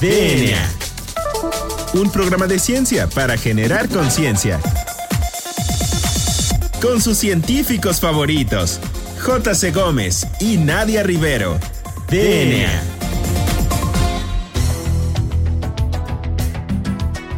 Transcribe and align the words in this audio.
DNA. 0.00 0.58
Un 1.94 2.10
programa 2.10 2.46
de 2.46 2.58
ciencia 2.58 3.06
para 3.06 3.38
generar 3.38 3.88
conciencia. 3.88 4.60
Con 6.82 7.00
sus 7.00 7.16
científicos 7.16 7.98
favoritos, 7.98 8.78
J.C. 9.24 9.70
Gómez 9.70 10.26
y 10.38 10.58
Nadia 10.58 11.02
Rivero. 11.02 11.58
DNA. 12.10 12.82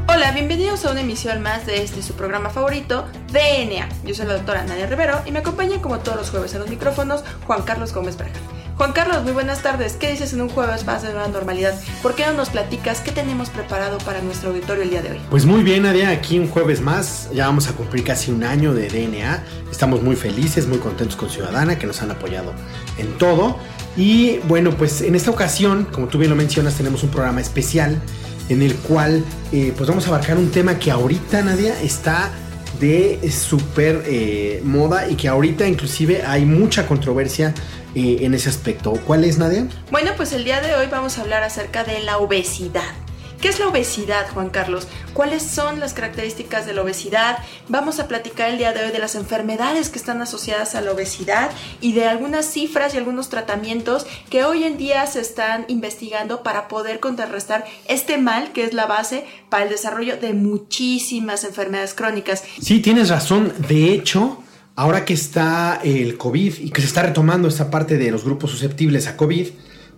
Hola, 0.08 0.32
bienvenidos 0.32 0.84
a 0.84 0.90
una 0.90 1.02
emisión 1.02 1.40
más 1.40 1.64
de 1.64 1.84
este 1.84 2.02
su 2.02 2.14
programa 2.14 2.50
favorito, 2.50 3.06
DNA. 3.30 3.88
Yo 4.04 4.16
soy 4.16 4.26
la 4.26 4.34
doctora 4.34 4.64
Nadia 4.64 4.86
Rivero 4.86 5.20
y 5.24 5.30
me 5.30 5.38
acompaña 5.38 5.80
como 5.80 6.00
todos 6.00 6.18
los 6.18 6.30
jueves 6.30 6.52
en 6.54 6.60
los 6.62 6.68
micrófonos 6.68 7.22
Juan 7.46 7.62
Carlos 7.62 7.92
Gómez 7.94 8.16
Braga. 8.16 8.47
Juan 8.78 8.92
Carlos, 8.92 9.24
muy 9.24 9.32
buenas 9.32 9.60
tardes. 9.60 9.94
¿Qué 9.94 10.08
dices 10.08 10.32
en 10.34 10.40
un 10.40 10.48
jueves 10.48 10.86
más 10.86 11.02
de 11.02 11.08
nueva 11.08 11.26
normalidad? 11.26 11.74
¿Por 12.00 12.14
qué 12.14 12.24
no 12.26 12.34
nos 12.34 12.50
platicas 12.50 13.00
qué 13.00 13.10
tenemos 13.10 13.50
preparado 13.50 13.98
para 13.98 14.22
nuestro 14.22 14.50
auditorio 14.50 14.84
el 14.84 14.90
día 14.90 15.02
de 15.02 15.10
hoy? 15.10 15.20
Pues 15.30 15.46
muy 15.46 15.64
bien, 15.64 15.82
Nadia, 15.82 16.10
aquí 16.10 16.38
un 16.38 16.46
jueves 16.46 16.80
más. 16.80 17.28
Ya 17.34 17.46
vamos 17.46 17.66
a 17.66 17.72
cumplir 17.72 18.04
casi 18.04 18.30
un 18.30 18.44
año 18.44 18.72
de 18.74 18.88
DNA. 18.88 19.42
Estamos 19.68 20.00
muy 20.00 20.14
felices, 20.14 20.68
muy 20.68 20.78
contentos 20.78 21.16
con 21.16 21.28
Ciudadana, 21.28 21.76
que 21.76 21.88
nos 21.88 22.02
han 22.02 22.12
apoyado 22.12 22.54
en 22.98 23.18
todo. 23.18 23.56
Y 23.96 24.38
bueno, 24.46 24.70
pues 24.70 25.00
en 25.00 25.16
esta 25.16 25.32
ocasión, 25.32 25.88
como 25.90 26.06
tú 26.06 26.18
bien 26.18 26.30
lo 26.30 26.36
mencionas, 26.36 26.74
tenemos 26.76 27.02
un 27.02 27.10
programa 27.10 27.40
especial 27.40 28.00
en 28.48 28.62
el 28.62 28.76
cual 28.76 29.24
eh, 29.50 29.74
pues 29.76 29.88
vamos 29.88 30.06
a 30.06 30.10
abarcar 30.10 30.38
un 30.38 30.52
tema 30.52 30.78
que 30.78 30.92
ahorita, 30.92 31.42
Nadia, 31.42 31.82
está 31.82 32.30
de 32.78 33.28
súper 33.32 34.04
eh, 34.06 34.62
moda 34.64 35.08
y 35.08 35.16
que 35.16 35.26
ahorita 35.26 35.66
inclusive 35.66 36.22
hay 36.24 36.44
mucha 36.44 36.86
controversia 36.86 37.54
eh, 37.98 38.24
en 38.24 38.34
ese 38.34 38.48
aspecto. 38.48 38.92
¿Cuál 39.06 39.24
es, 39.24 39.38
Nadia? 39.38 39.66
Bueno, 39.90 40.12
pues 40.16 40.32
el 40.32 40.44
día 40.44 40.60
de 40.60 40.74
hoy 40.74 40.86
vamos 40.86 41.18
a 41.18 41.22
hablar 41.22 41.42
acerca 41.42 41.84
de 41.84 42.00
la 42.00 42.18
obesidad. 42.18 42.94
¿Qué 43.40 43.48
es 43.48 43.60
la 43.60 43.68
obesidad, 43.68 44.28
Juan 44.34 44.50
Carlos? 44.50 44.88
¿Cuáles 45.14 45.44
son 45.44 45.78
las 45.78 45.94
características 45.94 46.66
de 46.66 46.74
la 46.74 46.82
obesidad? 46.82 47.38
Vamos 47.68 48.00
a 48.00 48.08
platicar 48.08 48.50
el 48.50 48.58
día 48.58 48.72
de 48.72 48.84
hoy 48.84 48.90
de 48.90 48.98
las 48.98 49.14
enfermedades 49.14 49.90
que 49.90 49.98
están 49.98 50.20
asociadas 50.20 50.74
a 50.74 50.80
la 50.80 50.90
obesidad 50.90 51.52
y 51.80 51.92
de 51.92 52.06
algunas 52.08 52.46
cifras 52.46 52.94
y 52.94 52.96
algunos 52.96 53.28
tratamientos 53.28 54.06
que 54.28 54.44
hoy 54.44 54.64
en 54.64 54.76
día 54.76 55.06
se 55.06 55.20
están 55.20 55.66
investigando 55.68 56.42
para 56.42 56.66
poder 56.66 56.98
contrarrestar 56.98 57.64
este 57.86 58.18
mal 58.18 58.50
que 58.50 58.64
es 58.64 58.74
la 58.74 58.86
base 58.86 59.24
para 59.50 59.62
el 59.62 59.70
desarrollo 59.70 60.16
de 60.16 60.32
muchísimas 60.32 61.44
enfermedades 61.44 61.94
crónicas. 61.94 62.42
Sí, 62.60 62.80
tienes 62.80 63.08
razón. 63.08 63.52
De 63.68 63.92
hecho, 63.92 64.42
ahora 64.78 65.04
que 65.04 65.12
está 65.12 65.80
el 65.82 66.16
COVID 66.16 66.60
y 66.60 66.70
que 66.70 66.80
se 66.80 66.86
está 66.86 67.02
retomando 67.02 67.48
esta 67.48 67.68
parte 67.68 67.98
de 67.98 68.12
los 68.12 68.22
grupos 68.22 68.52
susceptibles 68.52 69.08
a 69.08 69.16
COVID, 69.16 69.48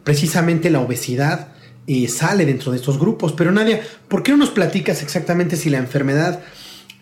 precisamente 0.04 0.70
la 0.70 0.80
obesidad 0.80 1.48
eh, 1.86 2.08
sale 2.08 2.46
dentro 2.46 2.72
de 2.72 2.78
estos 2.78 2.98
grupos. 2.98 3.34
Pero 3.34 3.52
Nadia, 3.52 3.82
¿por 4.08 4.22
qué 4.22 4.30
no 4.30 4.38
nos 4.38 4.48
platicas 4.48 5.02
exactamente 5.02 5.56
si 5.56 5.68
la 5.68 5.76
enfermedad, 5.76 6.40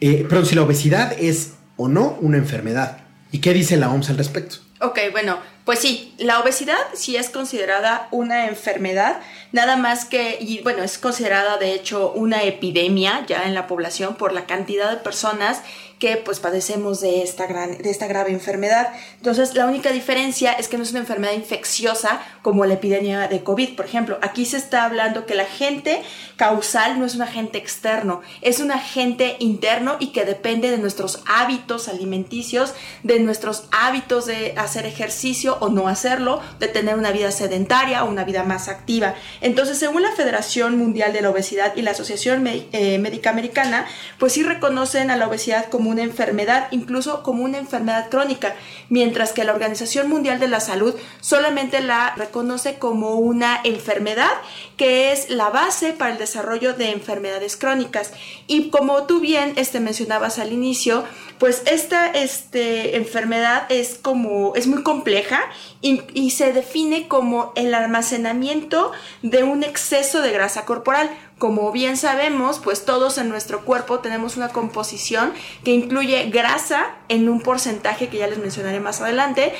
eh, 0.00 0.26
perdón, 0.28 0.46
si 0.46 0.56
la 0.56 0.62
obesidad 0.62 1.12
es 1.20 1.52
o 1.76 1.86
no 1.86 2.18
una 2.20 2.38
enfermedad? 2.38 2.98
¿Y 3.30 3.38
qué 3.38 3.54
dice 3.54 3.76
la 3.76 3.90
OMS 3.92 4.10
al 4.10 4.18
respecto? 4.18 4.56
Ok, 4.80 4.98
bueno, 5.12 5.38
pues 5.64 5.78
sí, 5.78 6.14
la 6.18 6.40
obesidad 6.40 6.78
sí 6.94 7.16
es 7.16 7.30
considerada 7.30 8.08
una 8.10 8.46
enfermedad, 8.46 9.20
nada 9.52 9.76
más 9.76 10.04
que, 10.04 10.38
y 10.40 10.62
bueno, 10.62 10.82
es 10.82 10.98
considerada 10.98 11.58
de 11.58 11.74
hecho 11.74 12.12
una 12.12 12.42
epidemia 12.42 13.24
ya 13.26 13.44
en 13.44 13.54
la 13.54 13.66
población 13.66 14.16
por 14.16 14.32
la 14.32 14.46
cantidad 14.46 14.90
de 14.90 14.96
personas 14.96 15.62
que 15.98 16.16
pues 16.16 16.40
padecemos 16.40 17.00
de 17.00 17.22
esta, 17.22 17.46
gran, 17.46 17.78
de 17.78 17.90
esta 17.90 18.06
grave 18.06 18.30
enfermedad. 18.30 18.92
Entonces, 19.16 19.54
la 19.54 19.66
única 19.66 19.90
diferencia 19.90 20.52
es 20.52 20.68
que 20.68 20.76
no 20.76 20.82
es 20.82 20.90
una 20.90 21.00
enfermedad 21.00 21.32
infecciosa 21.32 22.20
como 22.42 22.64
la 22.66 22.74
epidemia 22.74 23.28
de 23.28 23.42
COVID, 23.42 23.74
por 23.76 23.84
ejemplo. 23.84 24.18
Aquí 24.22 24.44
se 24.44 24.56
está 24.56 24.84
hablando 24.84 25.26
que 25.26 25.34
el 25.34 25.40
agente 25.40 26.02
causal 26.36 26.98
no 26.98 27.06
es 27.06 27.14
un 27.14 27.22
agente 27.22 27.58
externo, 27.58 28.22
es 28.42 28.60
un 28.60 28.70
agente 28.70 29.36
interno 29.40 29.96
y 29.98 30.08
que 30.08 30.24
depende 30.24 30.70
de 30.70 30.78
nuestros 30.78 31.22
hábitos 31.26 31.88
alimenticios, 31.88 32.74
de 33.02 33.18
nuestros 33.20 33.64
hábitos 33.72 34.26
de 34.26 34.54
hacer 34.56 34.86
ejercicio 34.86 35.58
o 35.60 35.68
no 35.68 35.88
hacerlo, 35.88 36.40
de 36.60 36.68
tener 36.68 36.96
una 36.96 37.10
vida 37.10 37.30
sedentaria 37.32 38.04
o 38.04 38.08
una 38.08 38.24
vida 38.24 38.44
más 38.44 38.68
activa. 38.68 39.14
Entonces, 39.40 39.78
según 39.78 40.02
la 40.02 40.12
Federación 40.12 40.78
Mundial 40.78 41.12
de 41.12 41.22
la 41.22 41.30
Obesidad 41.30 41.74
y 41.76 41.82
la 41.82 41.90
Asociación 41.90 42.46
eh, 42.46 42.98
Médica 42.98 43.30
Americana, 43.30 43.86
pues 44.18 44.32
sí 44.32 44.42
reconocen 44.42 45.10
a 45.10 45.16
la 45.16 45.26
obesidad 45.26 45.66
como 45.66 45.87
una 45.88 46.02
enfermedad, 46.02 46.68
incluso 46.70 47.22
como 47.22 47.44
una 47.44 47.58
enfermedad 47.58 48.08
crónica, 48.10 48.54
mientras 48.88 49.32
que 49.32 49.44
la 49.44 49.52
Organización 49.52 50.08
Mundial 50.08 50.40
de 50.40 50.48
la 50.48 50.60
Salud 50.60 50.94
solamente 51.20 51.80
la 51.80 52.14
reconoce 52.16 52.78
como 52.78 53.16
una 53.16 53.60
enfermedad 53.64 54.32
que 54.76 55.12
es 55.12 55.30
la 55.30 55.50
base 55.50 55.92
para 55.92 56.12
el 56.12 56.18
desarrollo 56.18 56.74
de 56.74 56.92
enfermedades 56.92 57.56
crónicas. 57.56 58.12
Y 58.46 58.70
como 58.70 59.04
tú 59.04 59.20
bien 59.20 59.52
este, 59.56 59.80
mencionabas 59.80 60.38
al 60.38 60.52
inicio, 60.52 61.04
pues 61.38 61.62
esta 61.66 62.08
este, 62.08 62.96
enfermedad 62.96 63.66
es 63.70 63.98
como, 64.00 64.54
es 64.56 64.66
muy 64.66 64.82
compleja 64.82 65.40
y, 65.80 66.02
y, 66.12 66.30
se 66.30 66.52
define 66.52 67.06
como 67.06 67.52
el 67.54 67.74
almacenamiento 67.74 68.92
de 69.22 69.44
un 69.44 69.62
exceso 69.62 70.20
de 70.20 70.32
grasa 70.32 70.64
corporal. 70.64 71.10
Como 71.38 71.70
bien 71.70 71.96
sabemos, 71.96 72.58
pues 72.58 72.84
todos 72.84 73.16
en 73.16 73.28
nuestro 73.28 73.64
cuerpo 73.64 74.00
tenemos 74.00 74.36
una 74.36 74.48
composición 74.48 75.32
que 75.64 75.70
incluye 75.72 76.30
grasa 76.30 76.96
en 77.08 77.28
un 77.28 77.40
porcentaje 77.40 78.08
que 78.08 78.18
ya 78.18 78.26
les 78.26 78.38
mencionaré 78.38 78.80
más 78.80 79.00
adelante, 79.00 79.52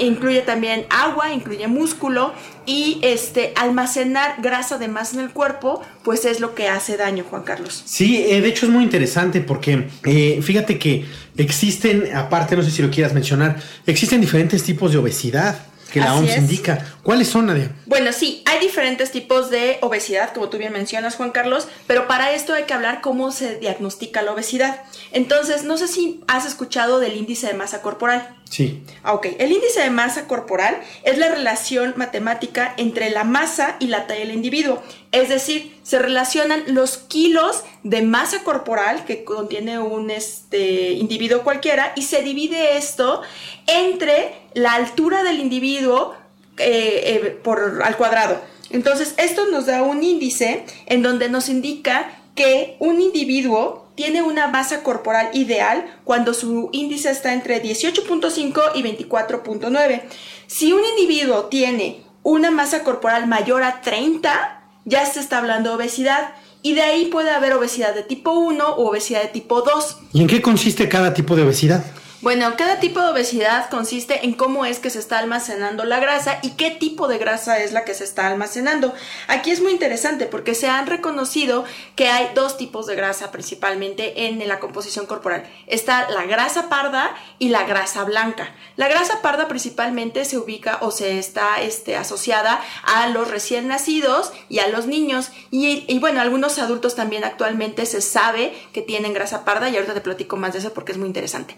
incluye 0.00 0.40
también 0.42 0.84
agua, 0.90 1.32
incluye 1.32 1.68
músculo 1.68 2.32
y 2.66 2.98
este 3.02 3.52
almacenar 3.56 4.42
grasa 4.42 4.78
de 4.78 4.88
más 4.88 5.14
en 5.14 5.20
el 5.20 5.30
cuerpo, 5.30 5.82
pues 6.02 6.24
es 6.24 6.40
lo 6.40 6.56
que 6.56 6.68
hace 6.68 6.96
daño, 6.96 7.24
Juan 7.28 7.42
Carlos. 7.42 7.82
Sí, 7.84 8.24
eh, 8.28 8.40
de 8.40 8.48
hecho 8.48 8.66
es 8.66 8.72
muy 8.72 8.82
interesante 8.82 9.40
porque 9.40 9.88
eh, 10.04 10.40
fíjate 10.42 10.78
que 10.78 11.04
existen, 11.36 12.14
aparte 12.16 12.56
no 12.56 12.62
sé 12.62 12.72
si 12.72 12.82
lo 12.82 12.90
quieras 12.90 13.14
mencionar, 13.14 13.60
existen 13.86 14.20
diferentes 14.20 14.62
tipos 14.64 14.90
de 14.92 14.98
obesidad 14.98 15.71
que 15.92 16.00
la 16.00 16.14
OMS 16.14 16.38
indica. 16.38 16.86
¿Cuáles 17.02 17.28
son, 17.28 17.46
Nadia? 17.46 17.70
Bueno, 17.84 18.12
sí, 18.12 18.42
hay 18.46 18.58
diferentes 18.60 19.10
tipos 19.10 19.50
de 19.50 19.78
obesidad, 19.82 20.32
como 20.32 20.48
tú 20.48 20.56
bien 20.56 20.72
mencionas, 20.72 21.16
Juan 21.16 21.32
Carlos, 21.32 21.68
pero 21.86 22.08
para 22.08 22.32
esto 22.32 22.54
hay 22.54 22.64
que 22.64 22.72
hablar 22.72 23.02
cómo 23.02 23.30
se 23.30 23.58
diagnostica 23.58 24.22
la 24.22 24.32
obesidad. 24.32 24.82
Entonces, 25.12 25.64
no 25.64 25.76
sé 25.76 25.88
si 25.88 26.20
has 26.26 26.46
escuchado 26.46 26.98
del 26.98 27.16
índice 27.16 27.46
de 27.46 27.54
masa 27.54 27.82
corporal. 27.82 28.36
Sí. 28.48 28.82
Ah, 29.02 29.12
ok, 29.12 29.26
el 29.38 29.52
índice 29.52 29.80
de 29.80 29.90
masa 29.90 30.26
corporal 30.26 30.80
es 31.04 31.18
la 31.18 31.28
relación 31.28 31.94
matemática 31.96 32.74
entre 32.76 33.10
la 33.10 33.24
masa 33.24 33.76
y 33.78 33.88
la 33.88 34.06
talla 34.06 34.20
del 34.20 34.34
individuo. 34.34 34.82
Es 35.12 35.28
decir, 35.28 35.78
se 35.82 35.98
relacionan 35.98 36.64
los 36.68 36.96
kilos 36.96 37.64
de 37.82 38.00
masa 38.00 38.42
corporal 38.44 39.04
que 39.04 39.24
contiene 39.24 39.78
un 39.78 40.10
este, 40.10 40.92
individuo 40.92 41.42
cualquiera 41.42 41.92
y 41.96 42.02
se 42.02 42.22
divide 42.22 42.78
esto 42.78 43.20
entre 43.66 44.34
la 44.54 44.72
altura 44.72 45.22
del 45.22 45.38
individuo 45.38 46.14
eh, 46.56 47.20
eh, 47.24 47.38
por, 47.42 47.82
al 47.84 47.96
cuadrado. 47.98 48.40
Entonces, 48.70 49.14
esto 49.18 49.46
nos 49.50 49.66
da 49.66 49.82
un 49.82 50.02
índice 50.02 50.64
en 50.86 51.02
donde 51.02 51.28
nos 51.28 51.50
indica 51.50 52.18
que 52.34 52.76
un 52.78 53.02
individuo 53.02 53.82
tiene 53.94 54.22
una 54.22 54.46
masa 54.46 54.82
corporal 54.82 55.28
ideal 55.34 55.98
cuando 56.04 56.32
su 56.32 56.70
índice 56.72 57.10
está 57.10 57.34
entre 57.34 57.62
18.5 57.62 58.62
y 58.74 58.82
24.9. 58.82 60.02
Si 60.46 60.72
un 60.72 60.82
individuo 60.84 61.44
tiene 61.46 62.02
una 62.22 62.50
masa 62.50 62.82
corporal 62.82 63.26
mayor 63.26 63.62
a 63.62 63.82
30, 63.82 64.61
ya 64.84 65.04
se 65.06 65.20
está 65.20 65.38
hablando 65.38 65.70
de 65.70 65.76
obesidad. 65.76 66.34
Y 66.64 66.74
de 66.74 66.82
ahí 66.82 67.06
puede 67.06 67.30
haber 67.30 67.54
obesidad 67.54 67.92
de 67.94 68.02
tipo 68.02 68.32
1 68.32 68.64
o 68.64 68.88
obesidad 68.88 69.22
de 69.22 69.28
tipo 69.28 69.62
2. 69.62 69.96
¿Y 70.12 70.20
en 70.20 70.28
qué 70.28 70.40
consiste 70.40 70.88
cada 70.88 71.12
tipo 71.12 71.34
de 71.34 71.42
obesidad? 71.42 71.84
Bueno, 72.22 72.54
cada 72.56 72.78
tipo 72.78 73.00
de 73.00 73.08
obesidad 73.08 73.68
consiste 73.68 74.24
en 74.24 74.34
cómo 74.34 74.64
es 74.64 74.78
que 74.78 74.90
se 74.90 75.00
está 75.00 75.18
almacenando 75.18 75.84
la 75.84 75.98
grasa 75.98 76.38
y 76.42 76.50
qué 76.50 76.70
tipo 76.70 77.08
de 77.08 77.18
grasa 77.18 77.58
es 77.58 77.72
la 77.72 77.84
que 77.84 77.94
se 77.94 78.04
está 78.04 78.28
almacenando. 78.28 78.94
Aquí 79.26 79.50
es 79.50 79.60
muy 79.60 79.72
interesante 79.72 80.26
porque 80.26 80.54
se 80.54 80.68
han 80.68 80.86
reconocido 80.86 81.64
que 81.96 82.06
hay 82.06 82.30
dos 82.32 82.56
tipos 82.56 82.86
de 82.86 82.94
grasa 82.94 83.32
principalmente 83.32 84.28
en 84.28 84.46
la 84.46 84.60
composición 84.60 85.06
corporal. 85.06 85.50
Está 85.66 86.08
la 86.10 86.22
grasa 86.22 86.68
parda 86.68 87.12
y 87.40 87.48
la 87.48 87.64
grasa 87.64 88.04
blanca. 88.04 88.54
La 88.76 88.86
grasa 88.86 89.20
parda 89.20 89.48
principalmente 89.48 90.24
se 90.24 90.38
ubica 90.38 90.78
o 90.80 90.92
se 90.92 91.18
está 91.18 91.60
este, 91.60 91.96
asociada 91.96 92.60
a 92.84 93.08
los 93.08 93.32
recién 93.32 93.66
nacidos 93.66 94.32
y 94.48 94.60
a 94.60 94.68
los 94.68 94.86
niños. 94.86 95.32
Y, 95.50 95.98
bueno, 95.98 96.20
algunos 96.20 96.60
adultos 96.60 96.94
también 96.94 97.24
actualmente 97.24 97.84
se 97.84 98.00
sabe 98.00 98.54
que 98.72 98.80
tienen 98.80 99.12
grasa 99.12 99.44
parda 99.44 99.68
y 99.70 99.74
ahorita 99.74 99.94
te 99.94 100.00
platico 100.00 100.36
más 100.36 100.52
de 100.52 100.60
eso 100.60 100.72
porque 100.72 100.92
es 100.92 100.98
muy 100.98 101.08
interesante. 101.08 101.56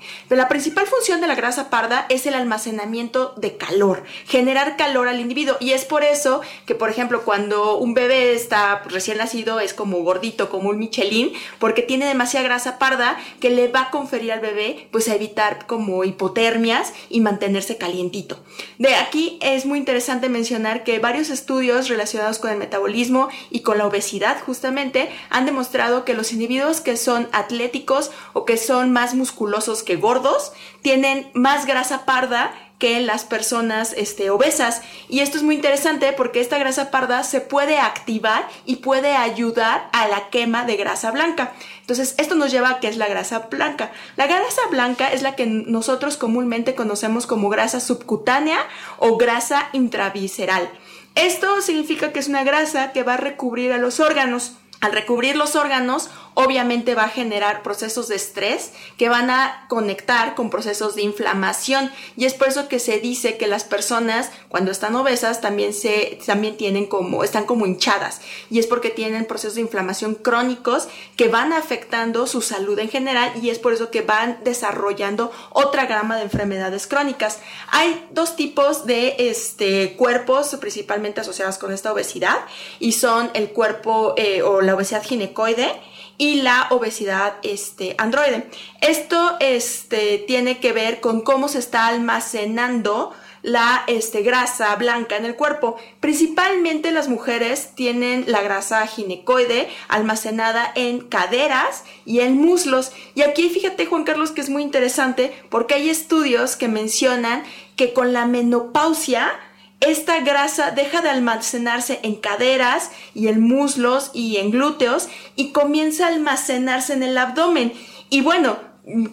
Principal 0.54 0.86
función 0.86 1.20
de 1.20 1.26
la 1.26 1.34
grasa 1.34 1.68
parda 1.68 2.06
es 2.10 2.26
el 2.26 2.34
almacenamiento 2.34 3.34
de 3.36 3.56
calor, 3.56 4.04
generar 4.28 4.76
calor 4.76 5.08
al 5.08 5.18
individuo. 5.18 5.56
Y 5.58 5.72
es 5.72 5.84
por 5.84 6.04
eso 6.04 6.42
que, 6.64 6.76
por 6.76 6.90
ejemplo, 6.90 7.24
cuando 7.24 7.76
un 7.76 7.92
bebé 7.92 8.34
está 8.34 8.80
recién 8.84 9.18
nacido 9.18 9.58
es 9.58 9.74
como 9.74 9.98
gordito, 10.04 10.50
como 10.50 10.70
un 10.70 10.78
Michelin, 10.78 11.32
porque 11.58 11.82
tiene 11.82 12.06
demasiada 12.06 12.46
grasa 12.46 12.78
parda 12.78 13.18
que 13.40 13.50
le 13.50 13.66
va 13.66 13.80
a 13.80 13.90
conferir 13.90 14.30
al 14.30 14.38
bebé, 14.38 14.86
pues 14.92 15.08
a 15.08 15.16
evitar 15.16 15.66
como 15.66 16.04
hipotermias 16.04 16.92
y 17.10 17.20
mantenerse 17.20 17.76
calientito. 17.76 18.38
De 18.78 18.94
aquí 18.94 19.40
es 19.42 19.66
muy 19.66 19.80
interesante 19.80 20.28
mencionar 20.28 20.84
que 20.84 21.00
varios 21.00 21.30
estudios 21.30 21.88
relacionados 21.88 22.38
con 22.38 22.52
el 22.52 22.58
metabolismo 22.58 23.28
y 23.50 23.62
con 23.62 23.78
la 23.78 23.88
obesidad 23.88 24.40
justamente 24.40 25.10
han 25.30 25.46
demostrado 25.46 26.04
que 26.04 26.14
los 26.14 26.32
individuos 26.32 26.80
que 26.80 26.96
son 26.96 27.28
atléticos 27.32 28.12
o 28.34 28.44
que 28.44 28.56
son 28.56 28.92
más 28.92 29.14
musculosos 29.16 29.82
que 29.82 29.96
gordos 29.96 30.43
tienen 30.82 31.30
más 31.34 31.66
grasa 31.66 32.04
parda 32.04 32.52
que 32.78 33.00
las 33.00 33.24
personas 33.24 33.94
este, 33.96 34.30
obesas. 34.30 34.82
Y 35.08 35.20
esto 35.20 35.38
es 35.38 35.42
muy 35.42 35.54
interesante 35.54 36.12
porque 36.12 36.40
esta 36.40 36.58
grasa 36.58 36.90
parda 36.90 37.22
se 37.22 37.40
puede 37.40 37.78
activar 37.78 38.48
y 38.66 38.76
puede 38.76 39.16
ayudar 39.16 39.88
a 39.92 40.08
la 40.08 40.28
quema 40.28 40.64
de 40.64 40.76
grasa 40.76 41.10
blanca. 41.10 41.52
Entonces, 41.80 42.14
esto 42.18 42.34
nos 42.34 42.50
lleva 42.50 42.70
a 42.70 42.80
qué 42.80 42.88
es 42.88 42.96
la 42.96 43.08
grasa 43.08 43.48
blanca. 43.50 43.92
La 44.16 44.26
grasa 44.26 44.62
blanca 44.70 45.12
es 45.12 45.22
la 45.22 45.36
que 45.36 45.46
nosotros 45.46 46.16
comúnmente 46.16 46.74
conocemos 46.74 47.26
como 47.26 47.48
grasa 47.48 47.80
subcutánea 47.80 48.58
o 48.98 49.16
grasa 49.16 49.68
intravisceral. 49.72 50.68
Esto 51.14 51.62
significa 51.62 52.12
que 52.12 52.18
es 52.18 52.28
una 52.28 52.42
grasa 52.42 52.92
que 52.92 53.04
va 53.04 53.14
a 53.14 53.18
recubrir 53.18 53.72
a 53.72 53.78
los 53.78 54.00
órganos. 54.00 54.56
Al 54.80 54.92
recubrir 54.92 55.36
los 55.36 55.56
órganos, 55.56 56.10
obviamente 56.34 56.94
va 56.94 57.04
a 57.04 57.08
generar 57.08 57.62
procesos 57.62 58.08
de 58.08 58.16
estrés 58.16 58.72
que 58.98 59.08
van 59.08 59.30
a 59.30 59.66
conectar 59.68 60.34
con 60.34 60.50
procesos 60.50 60.94
de 60.94 61.02
inflamación 61.02 61.90
y 62.16 62.26
es 62.26 62.34
por 62.34 62.48
eso 62.48 62.68
que 62.68 62.78
se 62.78 62.98
dice 62.98 63.36
que 63.36 63.46
las 63.46 63.64
personas 63.64 64.30
cuando 64.48 64.70
están 64.70 64.94
obesas 64.96 65.40
también 65.40 65.72
se 65.72 66.18
también 66.26 66.56
tienen 66.56 66.86
como 66.86 67.24
están 67.24 67.44
como 67.44 67.66
hinchadas 67.66 68.20
y 68.50 68.58
es 68.58 68.66
porque 68.66 68.90
tienen 68.90 69.24
procesos 69.24 69.54
de 69.54 69.60
inflamación 69.62 70.14
crónicos 70.14 70.88
que 71.16 71.28
van 71.28 71.52
afectando 71.52 72.26
su 72.26 72.42
salud 72.42 72.78
en 72.78 72.88
general 72.88 73.32
y 73.40 73.50
es 73.50 73.58
por 73.58 73.72
eso 73.72 73.90
que 73.90 74.02
van 74.02 74.38
desarrollando 74.44 75.30
otra 75.50 75.86
gama 75.86 76.16
de 76.16 76.22
enfermedades 76.22 76.86
crónicas. 76.86 77.38
Hay 77.70 78.06
dos 78.10 78.36
tipos 78.36 78.86
de 78.86 79.16
este 79.18 79.96
cuerpos 79.96 80.56
principalmente 80.60 81.20
asociados 81.20 81.58
con 81.58 81.72
esta 81.72 81.92
obesidad 81.92 82.38
y 82.78 82.92
son 82.92 83.30
el 83.34 83.50
cuerpo 83.50 84.14
eh, 84.16 84.42
o 84.42 84.60
la 84.60 84.74
obesidad 84.74 85.02
ginecoide 85.02 85.72
y 86.18 86.36
la 86.42 86.68
obesidad 86.70 87.34
este, 87.42 87.94
androide. 87.98 88.48
Esto 88.80 89.36
este, 89.40 90.18
tiene 90.26 90.58
que 90.58 90.72
ver 90.72 91.00
con 91.00 91.22
cómo 91.22 91.48
se 91.48 91.58
está 91.58 91.86
almacenando 91.86 93.12
la 93.44 93.84
este, 93.88 94.22
grasa 94.22 94.74
blanca 94.76 95.16
en 95.16 95.26
el 95.26 95.36
cuerpo. 95.36 95.76
Principalmente 96.00 96.92
las 96.92 97.08
mujeres 97.08 97.74
tienen 97.74 98.24
la 98.26 98.40
grasa 98.40 98.86
ginecoide 98.86 99.68
almacenada 99.88 100.72
en 100.74 101.00
caderas 101.00 101.84
y 102.06 102.20
en 102.20 102.38
muslos. 102.38 102.92
Y 103.14 103.20
aquí 103.20 103.50
fíjate 103.50 103.84
Juan 103.84 104.04
Carlos 104.04 104.30
que 104.30 104.40
es 104.40 104.48
muy 104.48 104.62
interesante 104.62 105.30
porque 105.50 105.74
hay 105.74 105.90
estudios 105.90 106.56
que 106.56 106.68
mencionan 106.68 107.44
que 107.76 107.92
con 107.92 108.14
la 108.14 108.24
menopausia 108.24 109.30
esta 109.80 110.20
grasa 110.20 110.70
deja 110.70 111.02
de 111.02 111.10
almacenarse 111.10 112.00
en 112.02 112.14
caderas 112.16 112.90
y 113.14 113.28
en 113.28 113.40
muslos 113.40 114.10
y 114.14 114.36
en 114.38 114.50
glúteos 114.50 115.08
y 115.36 115.50
comienza 115.50 116.06
a 116.06 116.08
almacenarse 116.08 116.94
en 116.94 117.02
el 117.02 117.18
abdomen. 117.18 117.72
Y 118.08 118.22
bueno, 118.22 118.56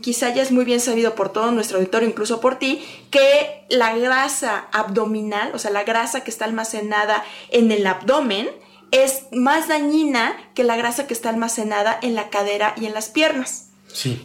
quizá 0.01 0.33
ya 0.33 0.41
es 0.41 0.51
muy 0.51 0.65
bien 0.65 0.79
sabido 0.79 1.15
por 1.15 1.29
todo 1.29 1.51
nuestro 1.51 1.77
auditorio, 1.77 2.07
incluso 2.07 2.39
por 2.39 2.59
ti, 2.59 2.83
que 3.09 3.65
la 3.69 3.95
grasa 3.97 4.67
abdominal, 4.71 5.51
o 5.53 5.59
sea, 5.59 5.71
la 5.71 5.83
grasa 5.83 6.23
que 6.23 6.31
está 6.31 6.45
almacenada 6.45 7.23
en 7.49 7.71
el 7.71 7.85
abdomen, 7.87 8.49
es 8.91 9.23
más 9.31 9.69
dañina 9.69 10.35
que 10.53 10.63
la 10.63 10.75
grasa 10.75 11.07
que 11.07 11.13
está 11.13 11.29
almacenada 11.29 11.97
en 12.01 12.15
la 12.15 12.29
cadera 12.29 12.75
y 12.77 12.85
en 12.85 12.93
las 12.93 13.09
piernas. 13.09 13.67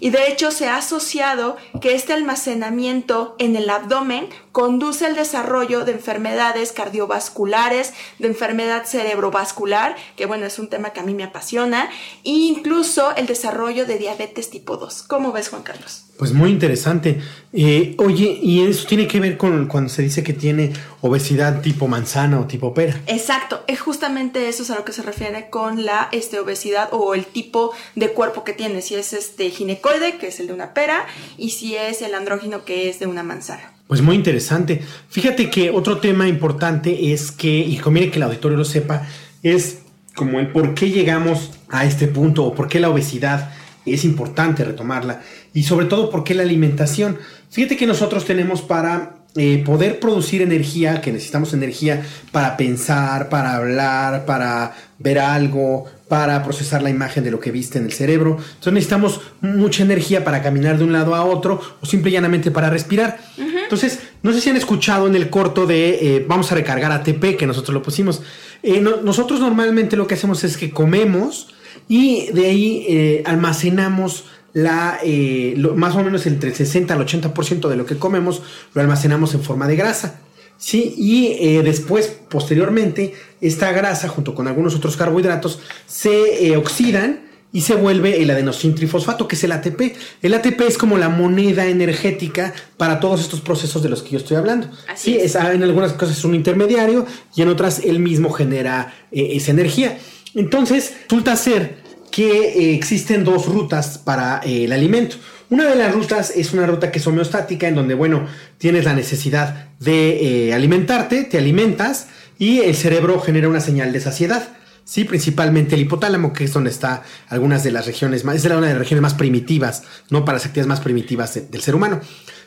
Y 0.00 0.10
de 0.10 0.28
hecho 0.28 0.50
se 0.52 0.68
ha 0.68 0.76
asociado 0.76 1.56
que 1.80 1.94
este 1.94 2.12
almacenamiento 2.12 3.34
en 3.38 3.56
el 3.56 3.68
abdomen 3.68 4.28
conduce 4.56 5.04
al 5.04 5.14
desarrollo 5.14 5.84
de 5.84 5.92
enfermedades 5.92 6.72
cardiovasculares, 6.72 7.92
de 8.18 8.28
enfermedad 8.28 8.86
cerebrovascular, 8.86 9.96
que 10.16 10.24
bueno, 10.24 10.46
es 10.46 10.58
un 10.58 10.68
tema 10.68 10.94
que 10.94 11.00
a 11.00 11.02
mí 11.02 11.12
me 11.12 11.24
apasiona, 11.24 11.90
e 12.24 12.30
incluso 12.30 13.14
el 13.16 13.26
desarrollo 13.26 13.84
de 13.84 13.98
diabetes 13.98 14.48
tipo 14.48 14.78
2. 14.78 15.02
¿Cómo 15.02 15.30
ves, 15.30 15.50
Juan 15.50 15.62
Carlos? 15.62 16.06
Pues 16.16 16.32
muy 16.32 16.48
interesante. 16.48 17.20
Eh, 17.52 17.96
oye, 17.98 18.38
y 18.42 18.62
eso 18.66 18.86
tiene 18.86 19.06
que 19.06 19.20
ver 19.20 19.36
con 19.36 19.66
cuando 19.66 19.90
se 19.90 20.00
dice 20.00 20.22
que 20.22 20.32
tiene 20.32 20.72
obesidad 21.02 21.60
tipo 21.60 21.86
manzana 21.86 22.40
o 22.40 22.46
tipo 22.46 22.72
pera. 22.72 22.98
Exacto, 23.08 23.62
es 23.66 23.78
justamente 23.78 24.48
eso 24.48 24.62
es 24.62 24.70
a 24.70 24.76
lo 24.76 24.86
que 24.86 24.94
se 24.94 25.02
refiere 25.02 25.50
con 25.50 25.84
la 25.84 26.08
este, 26.12 26.38
obesidad 26.38 26.88
o 26.92 27.12
el 27.12 27.26
tipo 27.26 27.74
de 27.94 28.08
cuerpo 28.08 28.42
que 28.42 28.54
tiene, 28.54 28.80
si 28.80 28.94
es 28.94 29.12
este 29.12 29.50
ginecoide, 29.50 30.16
que 30.16 30.28
es 30.28 30.40
el 30.40 30.46
de 30.46 30.54
una 30.54 30.72
pera, 30.72 31.04
y 31.36 31.50
si 31.50 31.76
es 31.76 32.00
el 32.00 32.14
andrógino, 32.14 32.64
que 32.64 32.88
es 32.88 32.98
de 32.98 33.06
una 33.06 33.22
manzana. 33.22 33.75
Pues 33.86 34.02
muy 34.02 34.16
interesante. 34.16 34.82
Fíjate 35.08 35.48
que 35.48 35.70
otro 35.70 35.98
tema 35.98 36.26
importante 36.28 37.12
es 37.12 37.30
que, 37.30 37.58
y 37.58 37.76
conviene 37.78 38.10
que 38.10 38.18
el 38.18 38.24
auditorio 38.24 38.58
lo 38.58 38.64
sepa, 38.64 39.06
es 39.42 39.78
como 40.14 40.40
el 40.40 40.48
por 40.48 40.74
qué 40.74 40.90
llegamos 40.90 41.52
a 41.68 41.84
este 41.84 42.08
punto 42.08 42.44
o 42.44 42.54
por 42.54 42.68
qué 42.68 42.80
la 42.80 42.90
obesidad 42.90 43.52
es 43.84 44.04
importante 44.04 44.64
retomarla 44.64 45.22
y 45.54 45.62
sobre 45.62 45.86
todo 45.86 46.10
por 46.10 46.24
qué 46.24 46.34
la 46.34 46.42
alimentación. 46.42 47.18
Fíjate 47.50 47.76
que 47.76 47.86
nosotros 47.86 48.24
tenemos 48.24 48.62
para 48.62 49.16
eh, 49.36 49.62
poder 49.64 50.00
producir 50.00 50.42
energía, 50.42 51.00
que 51.00 51.12
necesitamos 51.12 51.52
energía 51.52 52.04
para 52.32 52.56
pensar, 52.56 53.28
para 53.28 53.54
hablar, 53.54 54.24
para 54.24 54.74
ver 54.98 55.18
algo, 55.18 55.84
para 56.08 56.42
procesar 56.44 56.82
la 56.82 56.90
imagen 56.90 57.24
de 57.24 57.30
lo 57.30 57.40
que 57.40 57.50
viste 57.50 57.78
en 57.78 57.84
el 57.84 57.92
cerebro. 57.92 58.36
Entonces 58.38 58.72
necesitamos 58.72 59.20
mucha 59.40 59.82
energía 59.82 60.24
para 60.24 60.42
caminar 60.42 60.78
de 60.78 60.84
un 60.84 60.92
lado 60.92 61.14
a 61.14 61.24
otro 61.24 61.60
o 61.80 61.86
simple 61.86 62.10
y 62.10 62.14
llanamente 62.14 62.50
para 62.50 62.70
respirar. 62.70 63.18
Entonces, 63.36 63.98
no 64.22 64.32
sé 64.32 64.40
si 64.40 64.50
han 64.50 64.56
escuchado 64.56 65.08
en 65.08 65.16
el 65.16 65.28
corto 65.28 65.66
de 65.66 66.16
eh, 66.16 66.24
vamos 66.28 66.52
a 66.52 66.54
recargar 66.54 66.92
ATP, 66.92 67.36
que 67.36 67.46
nosotros 67.46 67.74
lo 67.74 67.82
pusimos. 67.82 68.22
Eh, 68.62 68.80
nosotros 68.80 69.40
normalmente 69.40 69.96
lo 69.96 70.06
que 70.06 70.14
hacemos 70.14 70.44
es 70.44 70.56
que 70.56 70.70
comemos 70.70 71.48
y 71.88 72.30
de 72.32 72.46
ahí 72.46 73.22
almacenamos 73.26 74.24
la, 74.56 74.98
eh, 75.02 75.54
más 75.74 75.94
o 75.96 76.02
menos 76.02 76.26
entre 76.26 76.48
el 76.48 76.54
60 76.54 76.94
al 76.94 77.06
80% 77.06 77.68
de 77.68 77.76
lo 77.76 77.84
que 77.84 77.98
comemos 77.98 78.40
lo 78.72 78.80
almacenamos 78.80 79.34
en 79.34 79.42
forma 79.42 79.68
de 79.68 79.76
grasa. 79.76 80.20
Sí, 80.58 80.94
y 80.96 81.36
eh, 81.38 81.62
después, 81.62 82.16
posteriormente, 82.28 83.14
esta 83.40 83.72
grasa, 83.72 84.08
junto 84.08 84.34
con 84.34 84.48
algunos 84.48 84.74
otros 84.74 84.96
carbohidratos, 84.96 85.60
se 85.86 86.46
eh, 86.46 86.56
oxidan 86.56 87.26
y 87.52 87.60
se 87.60 87.74
vuelve 87.74 88.22
el 88.22 88.30
adenosintrifosfato, 88.30 89.28
que 89.28 89.36
es 89.36 89.44
el 89.44 89.52
ATP. 89.52 89.94
El 90.22 90.34
ATP 90.34 90.60
es 90.62 90.78
como 90.78 90.98
la 90.98 91.08
moneda 91.08 91.66
energética 91.66 92.52
para 92.76 93.00
todos 93.00 93.20
estos 93.20 93.40
procesos 93.40 93.82
de 93.82 93.88
los 93.88 94.02
que 94.02 94.10
yo 94.10 94.18
estoy 94.18 94.36
hablando. 94.36 94.68
sí, 94.94 95.16
es. 95.16 95.34
en 95.36 95.62
algunas 95.62 95.92
cosas 95.92 96.18
es 96.18 96.24
un 96.24 96.34
intermediario 96.34 97.06
y 97.34 97.42
en 97.42 97.48
otras 97.48 97.80
él 97.80 98.00
mismo 98.00 98.30
genera 98.30 98.94
esa 99.10 99.52
energía. 99.52 99.98
Entonces, 100.34 100.94
resulta 101.08 101.34
ser 101.36 101.86
que 102.10 102.48
eh, 102.48 102.74
existen 102.74 103.24
dos 103.24 103.46
rutas 103.46 103.98
para 103.98 104.40
eh, 104.44 104.64
el 104.64 104.72
alimento. 104.72 105.16
Una 105.48 105.64
de 105.68 105.76
las 105.76 105.94
rutas 105.94 106.32
es 106.34 106.52
una 106.52 106.66
ruta 106.66 106.90
que 106.90 106.98
es 106.98 107.06
homeostática, 107.06 107.68
en 107.68 107.76
donde, 107.76 107.94
bueno, 107.94 108.26
tienes 108.58 108.84
la 108.84 108.94
necesidad 108.94 109.68
de 109.78 110.48
eh, 110.48 110.54
alimentarte, 110.54 111.24
te 111.24 111.38
alimentas 111.38 112.08
y 112.38 112.60
el 112.60 112.74
cerebro 112.74 113.20
genera 113.20 113.48
una 113.48 113.60
señal 113.60 113.92
de 113.92 114.00
saciedad. 114.00 114.48
Sí, 114.84 115.04
principalmente 115.04 115.74
el 115.74 115.82
hipotálamo, 115.82 116.32
que 116.32 116.44
es 116.44 116.52
donde 116.52 116.70
está 116.70 117.02
algunas 117.28 117.64
de 117.64 117.72
las 117.72 117.86
regiones 117.86 118.24
más, 118.24 118.36
es 118.36 118.44
una 118.44 118.60
de 118.60 118.68
las 118.68 118.78
regiones 118.78 119.02
más 119.02 119.14
primitivas, 119.14 119.82
no 120.10 120.24
para 120.24 120.36
las 120.36 120.46
actividades 120.46 120.68
más 120.68 120.80
primitivas 120.80 121.34
del 121.50 121.60
ser 121.60 121.74
humano. 121.74 122.00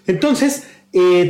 Entonces, 0.07 0.63